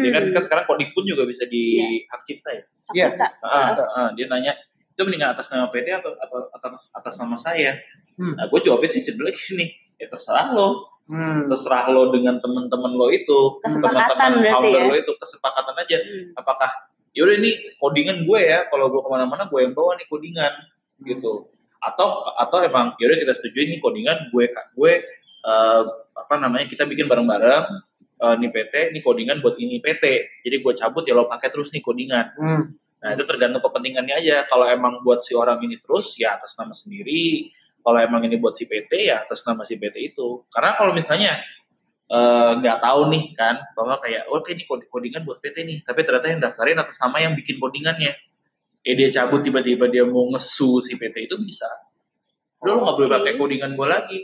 Dia 0.00 0.10
kan, 0.12 0.22
Hmm. 0.22 0.32
kan 0.32 0.42
sekarang 0.44 0.64
coding 0.64 0.90
pun 0.90 1.02
juga 1.02 1.26
bisa 1.26 1.44
di 1.44 1.82
hak 2.04 2.22
cipta 2.22 2.50
ya. 2.52 2.62
Hak 2.62 2.94
Iya. 2.94 3.06
cipta. 3.10 3.26
Ah, 3.38 3.50
ah, 3.50 3.66
Betul. 3.68 3.86
ah. 3.92 4.10
dia 4.14 4.26
nanya 4.28 4.52
itu 4.94 5.00
mendingan 5.06 5.32
atas 5.32 5.48
nama 5.48 5.70
PT 5.70 5.88
atau 5.96 6.12
atau, 6.18 6.38
atau 6.52 6.68
atas 6.92 7.14
nama 7.16 7.36
saya. 7.38 7.78
Hmm. 8.20 8.36
Nah, 8.36 8.46
gue 8.52 8.60
jawabnya 8.60 8.90
sih 8.92 9.00
sebenarnya 9.00 9.34
gini, 9.38 9.66
ya 9.96 10.06
terserah 10.12 10.52
lo, 10.52 11.00
hmm. 11.08 11.48
terserah 11.48 11.88
lo 11.88 12.12
dengan 12.12 12.36
teman-teman 12.36 12.92
lo 12.92 13.08
itu, 13.08 13.62
teman-teman 13.64 14.44
founder 14.44 14.84
ya? 14.84 14.84
lo 14.90 14.94
itu 15.00 15.12
kesepakatan 15.16 15.74
aja. 15.80 15.98
Hmm. 16.04 16.36
Apakah 16.36 16.70
yaudah 17.16 17.36
ini 17.40 17.50
codingan 17.80 18.28
gue 18.28 18.40
ya, 18.44 18.68
kalau 18.68 18.92
gue 18.92 19.00
ke 19.00 19.08
mana-mana 19.08 19.48
gue 19.48 19.60
yang 19.62 19.72
bawa 19.72 19.96
nih 19.96 20.06
codingan 20.10 20.52
gitu. 21.00 21.48
Atau 21.80 22.28
atau 22.36 22.58
emang 22.60 22.92
yaudah 23.00 23.16
kita 23.16 23.32
setuju 23.32 23.64
ini 23.64 23.80
codingan 23.80 24.28
gue 24.28 24.52
gue 24.52 24.92
eh, 25.40 25.82
apa 26.12 26.34
namanya 26.36 26.68
kita 26.68 26.84
bikin 26.84 27.08
bareng-bareng 27.08 27.64
eh, 28.20 28.34
ini 28.36 28.48
PT, 28.52 28.92
ini 28.92 29.00
codingan 29.00 29.40
buat 29.40 29.56
ini 29.56 29.80
PT. 29.80 30.04
Jadi 30.44 30.56
gue 30.60 30.72
cabut 30.76 31.08
ya 31.08 31.16
lo 31.16 31.24
pakai 31.24 31.48
terus 31.48 31.72
nih 31.72 31.80
codingan. 31.80 32.26
Hmm. 32.36 32.64
Nah 33.00 33.16
itu 33.16 33.24
tergantung 33.24 33.64
kepentingannya 33.64 34.14
aja. 34.20 34.36
Kalau 34.44 34.68
emang 34.68 35.00
buat 35.00 35.24
si 35.24 35.32
orang 35.32 35.56
ini 35.64 35.80
terus 35.80 36.20
ya 36.20 36.36
atas 36.36 36.56
nama 36.60 36.76
sendiri. 36.76 37.48
Kalau 37.80 37.96
emang 37.96 38.20
ini 38.28 38.36
buat 38.36 38.52
si 38.52 38.68
PT 38.68 39.08
ya 39.08 39.24
atas 39.24 39.40
nama 39.48 39.64
si 39.64 39.80
PT 39.80 40.12
itu. 40.12 40.44
Karena 40.52 40.76
kalau 40.76 40.92
misalnya 40.92 41.40
eh, 42.12 42.50
nggak 42.60 42.78
tahu 42.84 43.08
nih 43.08 43.24
kan 43.32 43.56
bahwa 43.72 43.96
kayak 44.04 44.28
oh 44.28 44.44
oke 44.44 44.52
ini 44.52 44.68
codingan 44.68 45.24
buat 45.24 45.40
PT 45.40 45.64
nih, 45.64 45.78
tapi 45.88 46.04
ternyata 46.04 46.28
yang 46.28 46.40
daftarin 46.44 46.76
atas 46.76 47.00
nama 47.00 47.16
yang 47.24 47.32
bikin 47.32 47.56
codingannya. 47.56 48.12
Eh 48.84 48.94
dia 48.96 49.08
cabut 49.12 49.40
tiba-tiba 49.40 49.88
dia 49.88 50.04
mau 50.04 50.28
ngesu 50.32 50.84
si 50.84 50.96
PT 51.00 51.24
itu 51.28 51.36
bisa. 51.40 51.68
Udah 52.60 52.76
lo 52.76 52.80
nggak 52.84 52.96
boleh 53.00 53.08
Oke. 53.08 53.16
pakai 53.16 53.32
codingan 53.40 53.72
gue 53.72 53.88
lagi. 53.88 54.20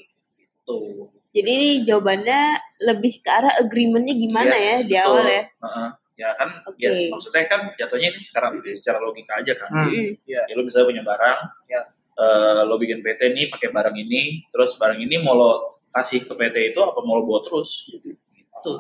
Tuh. 0.69 1.09
Jadi 1.33 1.85
jawabannya 1.85 2.41
lebih 2.81 3.21
ke 3.21 3.29
arah 3.29 3.61
agreementnya 3.61 4.17
gimana 4.17 4.57
Yes, 4.57 4.65
ya 4.65 4.77
di 4.85 4.97
betul. 4.97 5.05
awal 5.05 5.27
ya. 5.29 5.45
Heeh. 5.49 5.89
Ya 6.17 6.33
kan, 6.33 6.49
Oke. 6.65 6.81
ya 6.81 6.91
maksudnya 7.07 7.45
kan 7.45 7.77
jatuhnya 7.77 8.09
ini 8.09 8.21
sekarang 8.21 8.57
secara 8.67 8.97
logika 8.99 9.37
aja 9.37 9.53
kan. 9.55 9.69
Hmm. 9.69 9.87
Mm-mm. 9.87 10.17
Ya 10.25 10.49
lo 10.49 10.65
misalnya 10.65 10.89
punya 10.89 11.05
barang, 11.05 11.39
Ya. 11.67 11.81
eh, 12.17 12.61
lo 12.63 12.77
bikin 12.77 13.01
PT 13.01 13.21
nih 13.31 13.47
pakai 13.49 13.69
barang 13.69 13.93
ini, 13.95 14.49
terus 14.49 14.75
barang 14.75 14.97
ini 14.97 15.17
mau 15.19 15.33
lo 15.33 15.51
kasih 15.91 16.25
ke 16.25 16.33
PT 16.33 16.73
itu 16.73 16.81
apa 16.81 16.97
mau 16.99 17.17
lo 17.17 17.25
bawa 17.25 17.41
terus? 17.43 17.93
Gitu. 17.93 18.73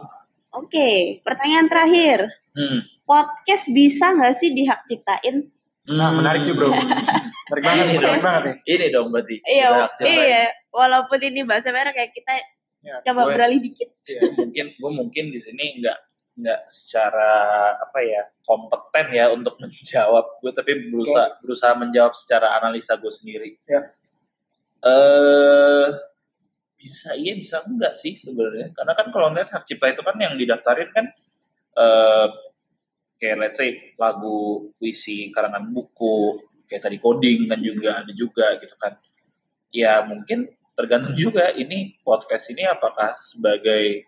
Oke, 0.50 1.20
pertanyaan 1.20 1.68
terakhir. 1.68 2.24
Hmm. 2.50 2.80
Podcast 3.04 3.68
bisa 3.68 4.10
nggak 4.10 4.32
sih 4.32 4.50
dihak 4.50 4.80
ciptain? 4.84 5.52
Nah, 5.88 6.10
menarik 6.10 6.42
nih 6.42 6.56
bro. 6.56 6.72
Menarik 6.72 7.62
banget 7.62 7.84
nih, 7.84 7.86
Ini 7.86 7.94
menarik 7.94 8.02
dong. 8.10 8.24
banget 8.24 8.42
nih. 8.42 8.56
Ini 8.66 8.86
dong 8.90 9.06
berarti. 9.12 9.36
Iya, 9.44 9.68
iya. 10.02 10.42
Walaupun 10.68 11.18
ini 11.22 11.40
bahasa 11.42 11.68
merah 11.68 11.92
kayak 11.92 12.10
kita 12.10 12.32
Ya, 12.80 13.02
coba 13.02 13.26
gue- 13.26 13.34
beralih 13.34 13.58
dikit. 13.60 13.90
Ya, 14.04 14.22
mungkin 14.32 14.70
gue 14.72 14.90
mungkin 14.92 15.24
di 15.28 15.38
sini 15.38 15.76
nggak 15.76 15.98
nggak 16.36 16.68
secara 16.68 17.32
apa 17.80 17.98
ya 18.04 18.22
kompeten 18.44 19.06
ya 19.16 19.32
untuk 19.32 19.56
menjawab 19.62 20.40
gue 20.44 20.52
tapi 20.52 20.72
berusaha 20.92 21.40
berusaha 21.40 21.72
menjawab 21.74 22.12
secara 22.12 22.60
analisa 22.60 22.94
gue 23.00 23.12
sendiri. 23.12 23.50
Ya. 23.64 23.80
Eh 24.84 25.88
bisa 26.76 27.16
iya 27.16 27.32
bisa 27.34 27.64
enggak 27.64 27.96
sih 27.96 28.14
sebenarnya 28.14 28.70
karena 28.76 28.92
kan 28.92 29.08
kalau 29.08 29.32
ngeliat 29.32 29.48
hak 29.48 29.64
cipta 29.64 29.90
itu 29.90 30.04
kan 30.04 30.16
yang 30.20 30.36
didaftarin 30.36 30.92
kan 30.92 31.08
eh 31.76 32.28
kayak 33.16 33.36
let's 33.40 33.56
say 33.56 33.96
lagu 33.96 34.70
puisi 34.76 35.32
karangan 35.32 35.72
buku 35.72 36.36
kayak 36.68 36.84
tadi 36.84 37.00
coding 37.00 37.48
kan 37.48 37.60
juga 37.64 38.04
ada 38.04 38.12
juga 38.12 38.60
gitu 38.60 38.76
kan 38.76 39.00
ya 39.72 40.04
mungkin 40.04 40.52
tergantung 40.76 41.16
juga 41.16 41.56
ini 41.56 41.96
podcast 42.04 42.52
ini 42.52 42.68
apakah 42.68 43.16
sebagai 43.16 44.04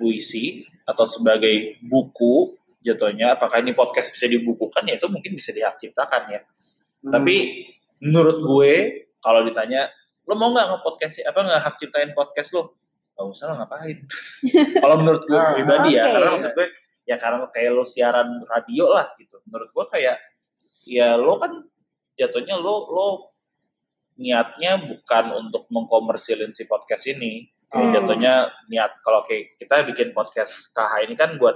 puisi 0.00 0.64
atau 0.88 1.04
sebagai 1.04 1.76
buku 1.84 2.56
jatuhnya 2.80 3.36
apakah 3.36 3.60
ini 3.60 3.76
podcast 3.76 4.08
bisa 4.08 4.24
dibukukan? 4.24 4.88
Ya 4.88 4.96
itu 4.96 5.04
mungkin 5.12 5.36
bisa 5.36 5.52
dihak 5.52 5.76
ciptakan 5.76 6.32
ya. 6.32 6.40
Hmm. 7.00 7.12
tapi 7.16 7.36
menurut 8.00 8.40
gue 8.44 8.72
kalau 9.20 9.40
ditanya 9.44 9.88
lo 10.24 10.36
mau 10.36 10.52
nggak 10.52 10.68
nge-podcast 10.68 11.24
apa 11.24 11.40
nggak 11.44 11.60
hak 11.60 11.74
ciptain 11.76 12.12
podcast 12.16 12.56
lo? 12.56 12.76
Gak 13.12 13.26
usah 13.28 13.52
lah 13.52 13.56
ngapain? 13.60 13.98
Kalau 14.84 14.96
menurut 14.96 15.28
gue 15.28 15.36
Ah, 15.36 15.52
pribadi 15.52 15.92
ya 15.92 16.08
oke. 16.08 16.12
karena 16.16 16.28
maksud 16.32 16.52
gue 16.56 16.68
ya 17.04 17.16
karena 17.20 17.36
kayak 17.52 17.70
lo 17.72 17.84
siaran 17.84 18.28
radio 18.48 18.84
lah 18.88 19.12
gitu. 19.20 19.36
Menurut 19.44 19.68
gue 19.68 19.84
kayak 19.92 20.16
ya 20.88 21.20
lo 21.20 21.36
kan 21.36 21.52
jatuhnya 22.16 22.56
lo 22.56 22.88
lo 22.88 23.08
niatnya 24.16 24.76
bukan 24.80 25.24
untuk 25.36 25.68
mengkomersilin 25.68 26.52
si 26.52 26.64
podcast 26.64 27.08
ini 27.08 27.48
Kayak 27.70 27.86
Hmm. 27.86 27.94
jatuhnya 27.94 28.34
niat 28.66 28.92
kalau 29.00 29.22
kayak 29.22 29.54
kita 29.54 29.86
bikin 29.86 30.10
podcast 30.10 30.70
KH 30.70 31.06
ini 31.06 31.14
kan 31.14 31.38
buat 31.38 31.54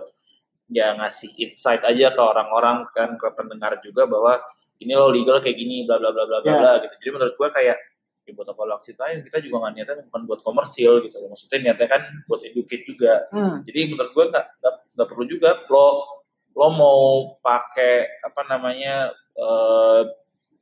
ya 0.67 0.95
ngasih 0.95 1.35
insight 1.37 1.83
aja 1.83 2.09
ke 2.09 2.23
orang-orang 2.23 2.87
kan 2.91 3.15
ke 3.15 3.29
pendengar 3.35 3.77
juga 3.81 4.07
bahwa 4.07 4.39
ini 4.79 4.91
lo 4.91 5.11
legal 5.11 5.39
kayak 5.39 5.55
gini 5.55 5.83
bla 5.83 5.99
bla 5.99 6.09
bla 6.09 6.25
bla 6.25 6.39
bla 6.39 6.47
Ya. 6.47 6.57
bla 6.57 6.73
gitu 6.81 6.95
jadi 6.97 7.11
menurut 7.13 7.35
gue 7.35 7.49
kayak 7.51 7.77
ya 8.25 8.33
buat 8.33 8.49
apa 8.49 8.63
lo 8.63 8.81
ceritain 8.81 9.21
kita 9.21 9.37
juga 9.39 9.61
nggak 9.61 9.73
niatnya 9.75 9.95
bukan 10.09 10.23
buat 10.25 10.41
komersil 10.41 11.05
gitu 11.05 11.21
maksudnya 11.29 11.59
niatnya 11.61 11.89
kan 11.91 12.03
buat 12.25 12.41
educate 12.41 12.85
juga 12.87 13.27
Hmm. 13.29 13.61
jadi 13.67 13.81
menurut 13.91 14.11
gue 14.11 14.25
nggak 14.31 14.47
nggak 14.63 14.75
nggak 14.95 15.09
perlu 15.11 15.25
juga 15.27 15.51
lo 15.69 15.87
lo 16.55 16.69
mau 16.71 17.01
pakai 17.37 18.23
apa 18.23 18.41
namanya 18.47 19.11
eh, 19.35 20.01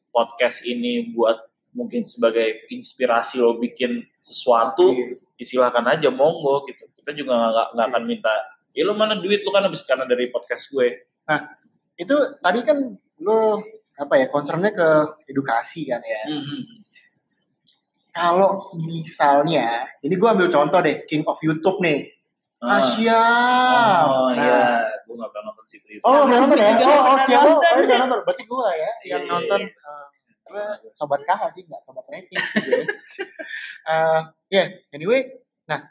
podcast 0.08 0.64
ini 0.64 1.12
buat 1.12 1.38
mungkin 1.72 2.04
sebagai 2.04 2.68
inspirasi 2.68 3.40
lo 3.40 3.56
bikin 3.56 4.04
sesuatu 4.20 4.92
Oke. 4.92 5.20
silahkan 5.42 5.82
aja 5.88 6.08
monggo 6.08 6.62
gitu 6.68 6.86
kita 7.00 7.10
juga 7.12 7.34
nggak 7.34 7.68
nggak- 7.74 7.88
akan 7.90 8.02
minta 8.04 8.34
ya 8.70 8.86
lo 8.86 8.94
mana 8.94 9.18
duit 9.18 9.42
lo 9.42 9.50
kan 9.50 9.64
habis 9.64 9.82
karena 9.82 10.04
dari 10.04 10.28
podcast 10.28 10.70
gue 10.70 11.08
Itu 11.94 12.14
tadi 12.38 12.60
kan 12.62 12.78
lo 13.20 13.60
apa 13.94 14.14
ya 14.16 14.26
concernnya 14.26 14.72
ke 14.72 14.88
edukasi 15.28 15.84
kan 15.84 16.00
ya. 16.00 16.22
Hmm. 16.26 16.64
Kalau 18.12 18.72
misalnya, 18.76 19.88
ini 20.00 20.16
gue 20.16 20.28
ambil 20.28 20.48
contoh 20.48 20.80
deh, 20.80 21.04
King 21.04 21.24
of 21.24 21.40
YouTube 21.40 21.80
nih, 21.80 22.12
Ah. 22.60 22.76
Asia. 22.78 23.22
oh 24.04 24.30
Nah. 24.32 24.36
iya 24.36 24.62
gue 25.02 25.14
nggak 25.16 25.30
pernah 25.30 25.44
nonton 25.50 25.64
itu 25.68 25.98
Oh, 26.02 26.22
nonton 26.24 26.56
ya? 26.56 26.76
juga 26.76 26.86
Oh, 26.86 27.00
oh 27.12 27.18
siapa? 27.24 27.48
Oh, 27.48 27.82
nonton. 27.82 28.18
Berarti 28.22 28.44
gue 28.44 28.66
ya 28.68 28.76
yang 28.78 28.92
Iya, 29.02 29.16
iya, 29.18 29.30
nonton. 29.32 29.60
iya. 29.60 29.70
Gue 30.52 30.66
sobat 30.90 31.20
kakak 31.22 31.48
sih, 31.50 31.64
nggak 31.64 31.80
sobat 31.80 32.04
rating. 32.06 32.36
sih 32.38 32.60
gue. 32.62 32.84
Eh, 33.82 34.20
ya, 34.48 34.64
anyway. 34.90 35.26
Nah, 35.64 35.82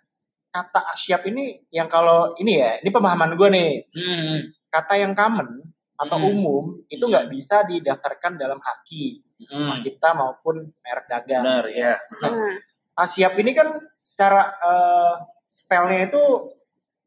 kata 0.47 0.91
asyap 0.91 1.25
ini 1.25 1.67
yang 1.69 1.85
kalau 1.85 2.31
ini 2.35 2.55
ya, 2.55 2.77
ini 2.77 2.87
pemahaman 2.87 3.33
gue 3.33 3.49
nih. 3.49 3.71
Hmm. 3.91 4.37
Kata 4.67 4.95
yang 4.95 5.11
common 5.11 5.59
atau 5.93 6.17
Hmm. 6.17 6.29
umum 6.29 6.65
itu 6.87 7.01
nggak 7.01 7.27
bisa 7.27 7.61
didaftarkan 7.63 8.33
dalam 8.35 8.57
haki, 8.57 9.19
Hmm. 9.43 9.69
hak 9.69 9.81
cipta 9.81 10.13
maupun 10.13 10.71
merek 10.77 11.05
dagang. 11.05 11.43
benar 11.43 11.65
ya 11.67 11.99
Nah, 12.19 12.31
Asyap 12.97 13.33
ini 13.35 13.51
kan 13.51 13.69
secara 13.99 14.51
eh, 14.53 15.13
spellnya 15.47 16.05
itu 16.05 16.21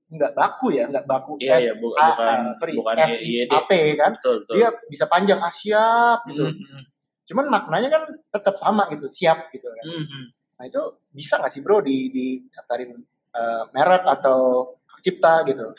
nggak 0.06 0.32
baku 0.32 0.68
ya, 0.70 0.84
nggak 0.86 1.04
baku. 1.04 1.34
Iya, 1.38 1.56
iya, 1.58 1.72
S 1.72 1.76
bu- 1.76 1.94
A- 1.94 2.12
bukan- 2.12 2.46
sorry, 2.54 2.72
bukan 2.74 2.94
S 3.00 3.12
I. 3.16 3.32
A 3.46 3.60
P 3.64 3.72
kan. 3.94 4.12
betul 4.14 4.44
betul 4.44 4.54
Dia 4.54 4.68
bisa 4.86 5.04
panjang 5.06 5.40
Asyap 5.40 6.22
gitu. 6.26 6.44
Hmm. 6.44 6.82
Cuman 7.24 7.46
maknanya 7.48 7.88
kan 7.88 8.02
tetap 8.28 8.54
sama 8.56 8.84
gitu, 8.88 9.08
siap 9.08 9.48
gitu 9.50 9.64
kan. 9.64 9.84
Hmm. 9.86 10.24
Nah 10.54 10.64
itu 10.64 10.80
bisa 11.10 11.36
nggak 11.36 11.50
sih 11.50 11.60
bro 11.60 11.80
di 11.80 12.08
di 12.08 12.24
daftarin 12.48 12.92
eh, 13.34 13.62
merek 13.72 14.04
atau 14.04 14.70
cipta 15.00 15.44
gitu? 15.44 15.72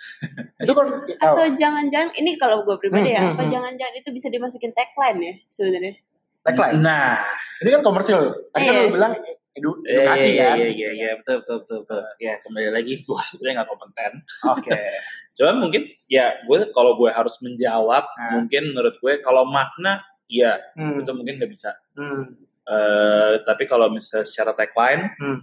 itu 0.64 0.72
kan 0.72 0.86
oh, 0.88 1.04
atau 1.04 1.44
jangan-jangan 1.52 2.16
ini 2.16 2.36
kalau 2.36 2.64
gue 2.64 2.76
pribadi 2.76 3.12
ya, 3.12 3.20
Hmm, 3.20 3.26
hmm, 3.26 3.36
apa 3.36 3.42
hmm. 3.44 3.52
jangan-jangan 3.52 3.94
itu 3.96 4.08
bisa 4.10 4.28
dimasukin 4.28 4.72
tagline 4.72 5.20
ya 5.20 5.34
sebenarnya. 5.46 5.94
tagline. 6.40 6.80
nah 6.80 7.20
Ini 7.60 7.68
kan 7.76 7.82
komersil. 7.84 8.20
Tadi 8.48 8.64
kan 8.64 8.72
Iya. 8.72 8.80
lu 8.80 8.96
bilang 8.96 9.12
edu, 9.52 9.70
Iya, 9.84 9.92
edukasi 10.00 10.28
iya, 10.30 10.40
kan. 10.40 10.56
Iya, 10.56 10.68
iya, 10.72 10.90
iya, 10.96 11.10
betul, 11.20 11.36
betul, 11.44 11.56
betul, 11.60 11.78
betul. 11.84 12.00
Ya, 12.16 12.34
kembali 12.40 12.68
lagi, 12.72 12.92
gue 13.04 13.20
sebenarnya 13.28 13.54
nggak 13.60 13.68
kompeten. 13.68 14.12
Oke. 14.48 14.70
Cuman 15.36 15.56
mungkin, 15.60 15.82
ya, 16.08 16.40
gue 16.40 16.58
kalau 16.72 16.96
gue 16.96 17.10
harus 17.12 17.36
menjawab, 17.44 18.04
Nah. 18.08 18.30
mungkin 18.40 18.72
menurut 18.72 18.96
gue, 18.96 19.12
kalau 19.20 19.44
makna, 19.44 20.00
ya, 20.30 20.62
Hmm. 20.78 21.02
itu 21.02 21.10
mungkin 21.10 21.36
nggak 21.36 21.50
bisa. 21.50 21.74
Hmm. 21.92 22.38
Eh, 22.62 23.34
tapi 23.42 23.66
kalau 23.66 23.90
misalnya 23.90 24.22
secara 24.22 24.54
tagline, 24.54 25.10
Hmm. 25.18 25.42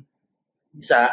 bisa. 0.71 1.11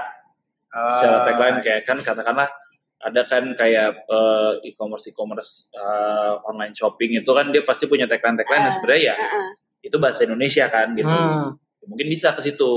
Secara 0.70 1.22
Ah, 1.22 1.24
tagline, 1.24 1.58
kayak 1.58 1.82
kan, 1.82 1.98
katakanlah, 1.98 2.50
ada 2.98 3.22
kan 3.26 3.54
kayak 3.54 4.06
eh, 4.06 4.52
e-commerce, 4.64 5.06
e-commerce, 5.06 5.70
eh, 5.70 6.32
online 6.46 6.74
shopping 6.74 7.18
itu 7.18 7.30
kan 7.30 7.50
dia 7.50 7.62
pasti 7.62 7.86
punya 7.86 8.06
tagline-tagline, 8.06 8.64
Ah, 8.66 8.72
sebenarnya 8.72 9.02
ya, 9.10 9.16
Heeh. 9.18 9.46
itu 9.84 9.96
bahasa 9.98 10.22
Indonesia 10.22 10.66
kan, 10.66 10.94
gitu. 10.94 11.10
Hmm. 11.10 11.54
Mungkin 11.84 12.06
bisa 12.08 12.30
ke 12.32 12.40
situ. 12.40 12.72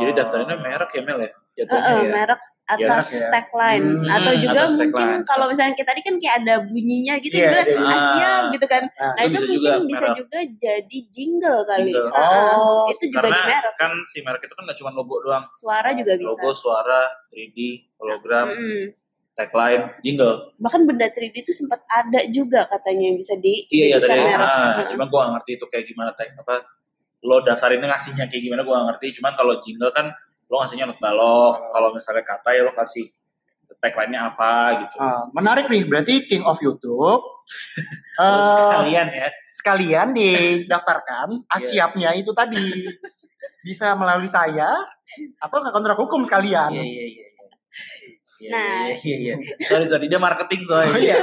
Jadi 0.00 0.10
Oh. 0.12 0.16
daftarinnya 0.16 0.56
merek 0.56 0.90
ya, 0.92 1.02
Mel 1.02 1.18
ya? 1.20 1.32
Jatuhnya 1.56 1.92
Heeh, 1.92 2.04
ya. 2.08 2.12
merek 2.24 2.40
atas 2.68 3.06
ya. 3.14 3.30
tagline 3.30 3.86
Hmm, 3.96 4.10
atau 4.10 4.32
juga 4.36 4.58
atas 4.60 4.74
mungkin 4.74 4.90
tagline. 4.92 5.22
kalau 5.22 5.46
misalnya 5.46 5.72
kita 5.72 5.86
tadi 5.86 6.00
kan 6.02 6.14
kayak 6.16 6.34
ada 6.40 6.54
bunyinya 6.60 7.14
gitu 7.16 7.34
Iya, 7.34 7.46
juga 7.46 7.60
iya. 7.62 7.78
Asia 7.86 8.26
Ah. 8.26 8.40
gitu 8.50 8.66
kan. 8.66 8.82
Nah, 8.84 9.12
Nah, 9.12 9.22
itu 9.22 9.28
itu 9.28 9.38
bisa 9.38 9.46
mungkin 9.46 9.54
juga 9.56 9.70
bisa 9.86 10.02
merek. 10.02 10.16
juga 10.18 10.38
jadi 10.58 10.98
jingle 11.08 11.60
kali. 11.64 11.82
Jingle. 11.88 12.10
Oh, 12.12 12.84
itu 12.88 13.04
juga 13.06 13.18
Karena 13.22 13.36
di 13.36 13.46
merek. 13.48 13.74
kan 13.76 13.92
si 14.04 14.18
merek 14.20 14.42
itu 14.42 14.52
kan 14.52 14.62
nggak 14.64 14.78
cuma 14.78 14.90
logo 14.92 15.14
doang. 15.20 15.44
Suara 15.52 15.88
juga 15.92 16.12
bisa. 16.14 16.28
Logo, 16.28 16.50
suara, 16.52 17.00
3D, 17.28 17.58
hologram, 17.96 18.46
Mm. 18.50 18.84
tagline, 19.32 19.82
jingle. 20.00 20.34
Bahkan 20.56 20.80
benda 20.84 21.06
3D 21.08 21.36
itu 21.38 21.52
sempat 21.52 21.86
ada 21.86 22.24
juga 22.26 22.66
katanya 22.66 23.04
yang 23.06 23.16
bisa 23.16 23.36
di 23.36 23.62
Iya 23.68 23.84
iya 23.86 23.98
tadi. 23.98 24.10
merek. 24.16 24.34
Ah, 24.34 24.48
Heeh. 24.76 24.88
cuma 24.88 25.06
gua 25.06 25.20
nggak 25.22 25.34
ngerti 25.36 25.50
itu 25.54 25.66
kayak 25.66 25.84
gimana 25.86 26.10
tag 26.12 26.34
apa 26.34 26.66
lo 27.22 27.40
daftarinnya 27.40 27.86
ngasihnya 27.86 28.26
kayak 28.26 28.42
gimana 28.42 28.62
gua 28.62 28.74
nggak 28.76 28.88
ngerti. 28.92 29.06
Cuman 29.14 29.32
kalau 29.34 29.54
jingle 29.58 29.90
kan 29.90 30.10
lo 30.46 30.62
ngasihnya 30.62 30.86
not 30.86 30.98
balok. 30.98 31.54
Kalau 31.70 31.88
misalnya 31.90 32.22
kata 32.22 32.48
ya 32.54 32.62
lo 32.62 32.72
kasih 32.72 33.06
tagline-nya 33.76 34.32
apa 34.32 34.52
gitu. 34.86 34.96
ah, 34.98 35.28
menarik 35.36 35.66
nih. 35.68 35.84
Berarti 35.84 36.24
King 36.24 36.46
of 36.46 36.56
YouTube. 36.58 37.22
Terus 38.16 38.48
eh, 38.56 38.70
kalian 38.72 39.06
ya. 39.12 39.28
sekalian 39.52 40.08
didaftarkan 40.14 41.28
asyapnya 41.56 42.14
itu 42.16 42.30
tadi 42.32 42.86
bisa 43.60 43.92
melalui 43.98 44.30
saya 44.30 44.70
atau 45.38 45.56
nggak 45.58 45.74
kontrak 45.74 45.98
hukum 45.98 46.22
sekalian. 46.22 46.70
Iya 46.72 46.82
iya 46.86 47.04
iya. 47.04 47.06
iya. 47.10 47.24
Iya, 48.36 48.52
Nah. 48.52 48.84
iya, 48.92 49.16
iya, 49.16 49.34
iya. 49.40 49.64
Sorry, 49.64 49.88
sorry, 49.88 50.06
dia 50.12 50.20
marketing 50.20 50.60
soalnya. 50.68 50.92
Oh, 50.92 51.00
iya. 51.00 51.16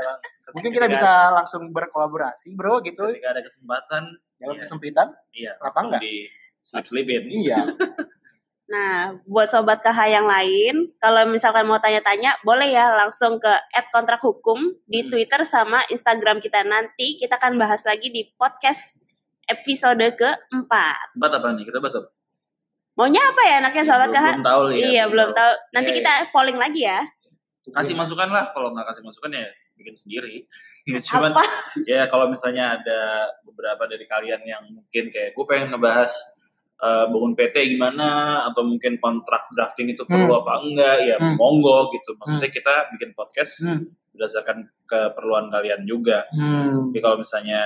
Mungkin 0.54 0.70
kita 0.70 0.86
bisa 0.86 1.10
langsung 1.34 1.66
berkolaborasi, 1.74 2.54
bro, 2.54 2.78
gitu. 2.86 3.02
ketika 3.10 3.34
ada 3.34 3.42
kesempatan, 3.42 4.02
Dalam 4.38 4.54
Iya. 4.54 4.62
kesempitan. 4.62 5.08
iya, 5.34 5.52
Kenapa 5.58 5.80
enggak? 5.82 6.00
di 6.06 6.14
slip-slipin. 6.62 7.22
Iya. 7.26 7.58
Nah, 8.64 9.18
buat 9.24 9.46
sobat 9.46 9.78
KH 9.78 9.98
yang 10.08 10.24
lain, 10.24 10.94
kalau 10.96 11.26
misalkan 11.26 11.66
mau 11.66 11.76
tanya-tanya, 11.76 12.38
boleh 12.40 12.70
ya 12.70 12.94
langsung 12.94 13.36
ke 13.36 13.52
@kontrakhukum 13.90 14.58
di 14.86 15.02
Hmm. 15.02 15.10
Twitter 15.10 15.42
sama 15.42 15.82
Instagram 15.86 16.38
kita 16.38 16.62
nanti. 16.62 17.18
Kita 17.18 17.36
akan 17.36 17.58
bahas 17.58 17.82
lagi 17.82 18.08
di 18.08 18.32
podcast 18.32 19.02
episode 19.44 20.00
keempat. 20.14 21.12
Empat 21.12 21.32
apa 21.36 21.46
nih? 21.52 21.66
Kita 21.66 21.78
bahas 21.78 21.98
apa? 21.98 22.08
Maunya 22.92 23.20
apa 23.24 23.42
ya 23.42 23.54
anaknya 23.58 23.84
sobat 23.84 24.08
KH? 24.08 24.26
belum 24.36 24.44
tahu 24.44 24.62
ya. 24.70 24.84
iya, 24.86 25.02
belum 25.04 25.28
tahu. 25.32 25.52
Nanti 25.72 25.90
Iya, 25.90 25.96
kita 26.00 26.12
polling 26.30 26.56
lagi 26.56 26.80
ya. 26.84 27.00
Kasih 27.68 27.94
masukan 27.94 28.28
lah. 28.28 28.52
Kalau 28.52 28.72
nggak 28.72 28.86
kasih 28.88 29.02
masukan 29.02 29.32
ya 29.32 29.46
bikin 29.76 29.94
sendiri. 29.96 30.36
Ya, 30.82 30.98
Cuman 30.98 31.30
Apa? 31.30 31.44
ya 31.86 32.10
kalau 32.10 32.26
misalnya 32.26 32.74
ada 32.74 33.00
beberapa 33.46 33.86
dari 33.86 34.02
kalian 34.02 34.42
yang 34.42 34.66
mungkin 34.66 35.08
kayak 35.08 35.30
gue 35.30 35.44
pengen 35.46 35.70
ngebahas 35.70 36.10
eh, 36.82 37.04
bangun 37.06 37.32
PT 37.32 37.56
gimana 37.70 38.08
atau 38.50 38.66
mungkin 38.66 38.98
kontrak 38.98 39.46
drafting 39.54 39.86
itu 39.88 40.02
perlu 40.02 40.42
apa 40.42 40.66
enggak 40.66 40.96
ya 41.06 41.16
Hmm. 41.16 41.38
monggo 41.38 41.94
gitu. 41.94 42.18
Maksudnya 42.18 42.50
kita 42.50 42.74
bikin 42.90 43.14
podcast 43.14 43.62
Hmm. 43.62 43.86
berdasarkan 44.10 44.66
keperluan 44.84 45.46
kalian 45.48 45.86
juga. 45.86 46.26
Hmm. 46.34 46.90
Tapi 46.90 46.98
kalau 46.98 47.22
misalnya 47.22 47.62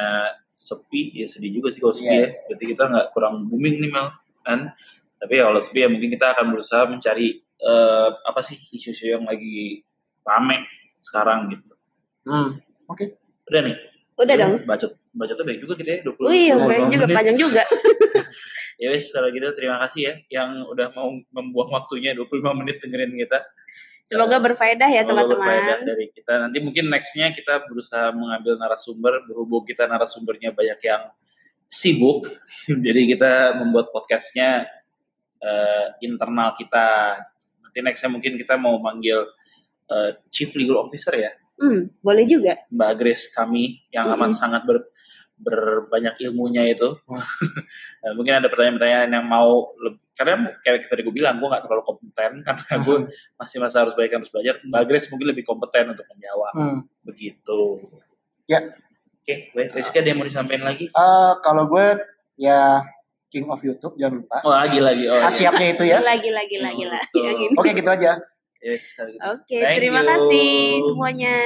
sepi 0.53 1.17
ya 1.17 1.27
sedih 1.27 1.53
juga 1.53 1.69
sih 1.69 1.81
kalau 1.81 1.93
sepi 1.93 2.07
Iya. 2.07 2.21
ya. 2.21 2.29
Berarti 2.47 2.65
kita 2.69 2.83
nggak 2.87 3.07
kurang 3.13 3.49
booming 3.49 3.77
nih 3.81 3.91
Mel 3.91 4.09
kan. 4.43 4.61
Tapi 5.17 5.33
ya 5.33 5.49
kalau 5.49 5.61
sepi 5.61 5.79
ya 5.81 5.89
mungkin 5.89 6.13
kita 6.13 6.27
akan 6.33 6.47
berusaha 6.53 6.85
mencari 6.85 7.29
eh, 7.57 8.09
apa 8.13 8.45
sih 8.45 8.61
isu-isu 8.71 9.09
yang 9.09 9.25
lagi 9.25 9.81
rame 10.23 10.61
sekarang 11.01 11.49
gitu. 11.49 11.73
Hmm. 12.29 12.61
Udah 13.49 13.63
nih. 13.65 13.77
Udah 14.17 14.35
dong. 14.37 14.53
Bacot 14.65 14.93
bacotnya 15.13 15.45
baik 15.45 15.61
juga 15.61 15.73
gitu 15.81 15.91
ya 15.93 16.01
20 16.05 16.33
Wih, 16.33 16.49
25 16.53 16.61
panjang 16.65 16.89
juga, 16.89 17.05
menit. 17.05 17.17
panjang 17.17 17.39
juga. 17.39 17.63
Ya 18.77 18.93
wes 18.93 19.09
kalau 19.09 19.33
gitu 19.33 19.49
terima 19.57 19.81
kasih 19.89 20.01
ya 20.05 20.15
yang 20.29 20.69
udah 20.69 20.93
mau 20.93 21.09
membuang 21.33 21.73
waktunya 21.73 22.13
25 22.13 22.45
menit 22.61 22.77
dengerin 22.85 23.09
kita. 23.25 23.41
Semoga 24.05 24.37
berfaedah 24.37 24.87
ya 24.93 25.01
Semoga 25.01 25.33
berfaedah 25.33 25.81
teman-teman. 25.81 25.89
dari 25.89 26.07
kita. 26.13 26.33
Nanti 26.45 26.59
mungkin 26.61 26.85
nextnya 26.93 27.33
kita 27.33 27.65
berusaha 27.65 28.13
mengambil 28.13 28.61
narasumber 28.61 29.25
berhubung 29.25 29.65
kita 29.65 29.89
narasumbernya 29.89 30.53
banyak 30.53 30.77
yang 30.85 31.09
sibuk. 31.65 32.29
Jadi 32.87 33.17
kita 33.17 33.57
membuat 33.57 33.89
podcastnya 33.97 34.69
eh, 35.41 35.87
internal 36.05 36.53
kita. 36.61 37.17
Nanti 37.65 37.79
nextnya 37.81 38.13
mungkin 38.13 38.37
kita 38.37 38.61
mau 38.61 38.77
manggil 38.77 39.25
eh, 39.89 40.21
Chief 40.29 40.53
Legal 40.53 40.85
Officer 40.85 41.17
ya, 41.17 41.33
Hmm, 41.57 41.89
boleh 41.99 42.25
juga. 42.25 42.53
Mbak 42.69 42.93
Grace 42.97 43.27
kami 43.29 43.81
yang 43.89 44.13
amat 44.13 44.29
Mm-mm. 44.29 44.37
sangat 44.37 44.63
ber, 44.65 44.93
berbanyak 45.37 46.17
ilmunya 46.21 46.69
itu. 46.69 46.97
Eh, 48.07 48.15
mungkin 48.15 48.39
ada 48.39 48.47
pertanyaan-pertanyaan 48.47 49.11
yang 49.11 49.27
mau 49.27 49.75
leb- 49.77 49.99
karena 50.15 50.49
kayak 50.63 50.87
tadi 50.87 51.03
gue 51.03 51.11
bilang 51.11 51.37
gue 51.37 51.49
nggak 51.49 51.67
terlalu 51.67 51.83
kompeten 51.83 52.33
karena 52.47 52.73
gue 52.79 52.97
masih 53.35 53.59
masa 53.59 53.83
harus 53.83 53.99
banyak 53.99 54.11
yang 54.13 54.21
harus 54.23 54.31
belajar. 54.31 54.55
Mbak 54.63 54.83
Grace 54.87 55.09
mungkin 55.11 55.27
lebih 55.29 55.43
kompeten 55.43 55.91
untuk 55.91 56.07
menjawab 56.07 56.53
Hmm. 56.55 56.79
begitu. 57.03 57.83
Ya. 58.47 58.63
Oke, 59.19 59.51
okay, 59.51 59.75
Rizky 59.75 59.99
ada 59.99 60.09
yang 60.09 60.23
mau 60.23 60.29
disampaikan 60.29 60.63
lagi? 60.63 60.87
Eh, 60.87 61.33
kalau 61.43 61.67
gue 61.67 61.99
ya 62.39 62.79
king 63.27 63.51
of 63.51 63.59
YouTube 63.59 63.99
jangan 63.99 64.23
lupa. 64.23 64.39
Oh 64.41 64.55
lagi 64.55 64.79
lagi. 64.79 65.11
Oh, 65.11 65.19
iya. 65.19 65.27
Asyapnya 65.27 65.69
itu 65.75 65.83
ya. 65.85 65.99
Lagi, 65.99 66.31
lagi, 66.31 66.57
lagi. 66.63 66.83
Yang 67.19 67.39
ini. 67.43 67.55
Oke 67.59 67.75
gitu 67.75 67.91
aja. 67.91 68.23
Yes, 68.65 68.93
gitu. 68.97 69.21
Oke, 69.21 69.59
Thank 69.61 69.77
terima 69.79 70.01
you. 70.03 70.09
kasih 70.09 70.49
semuanya. 70.89 71.37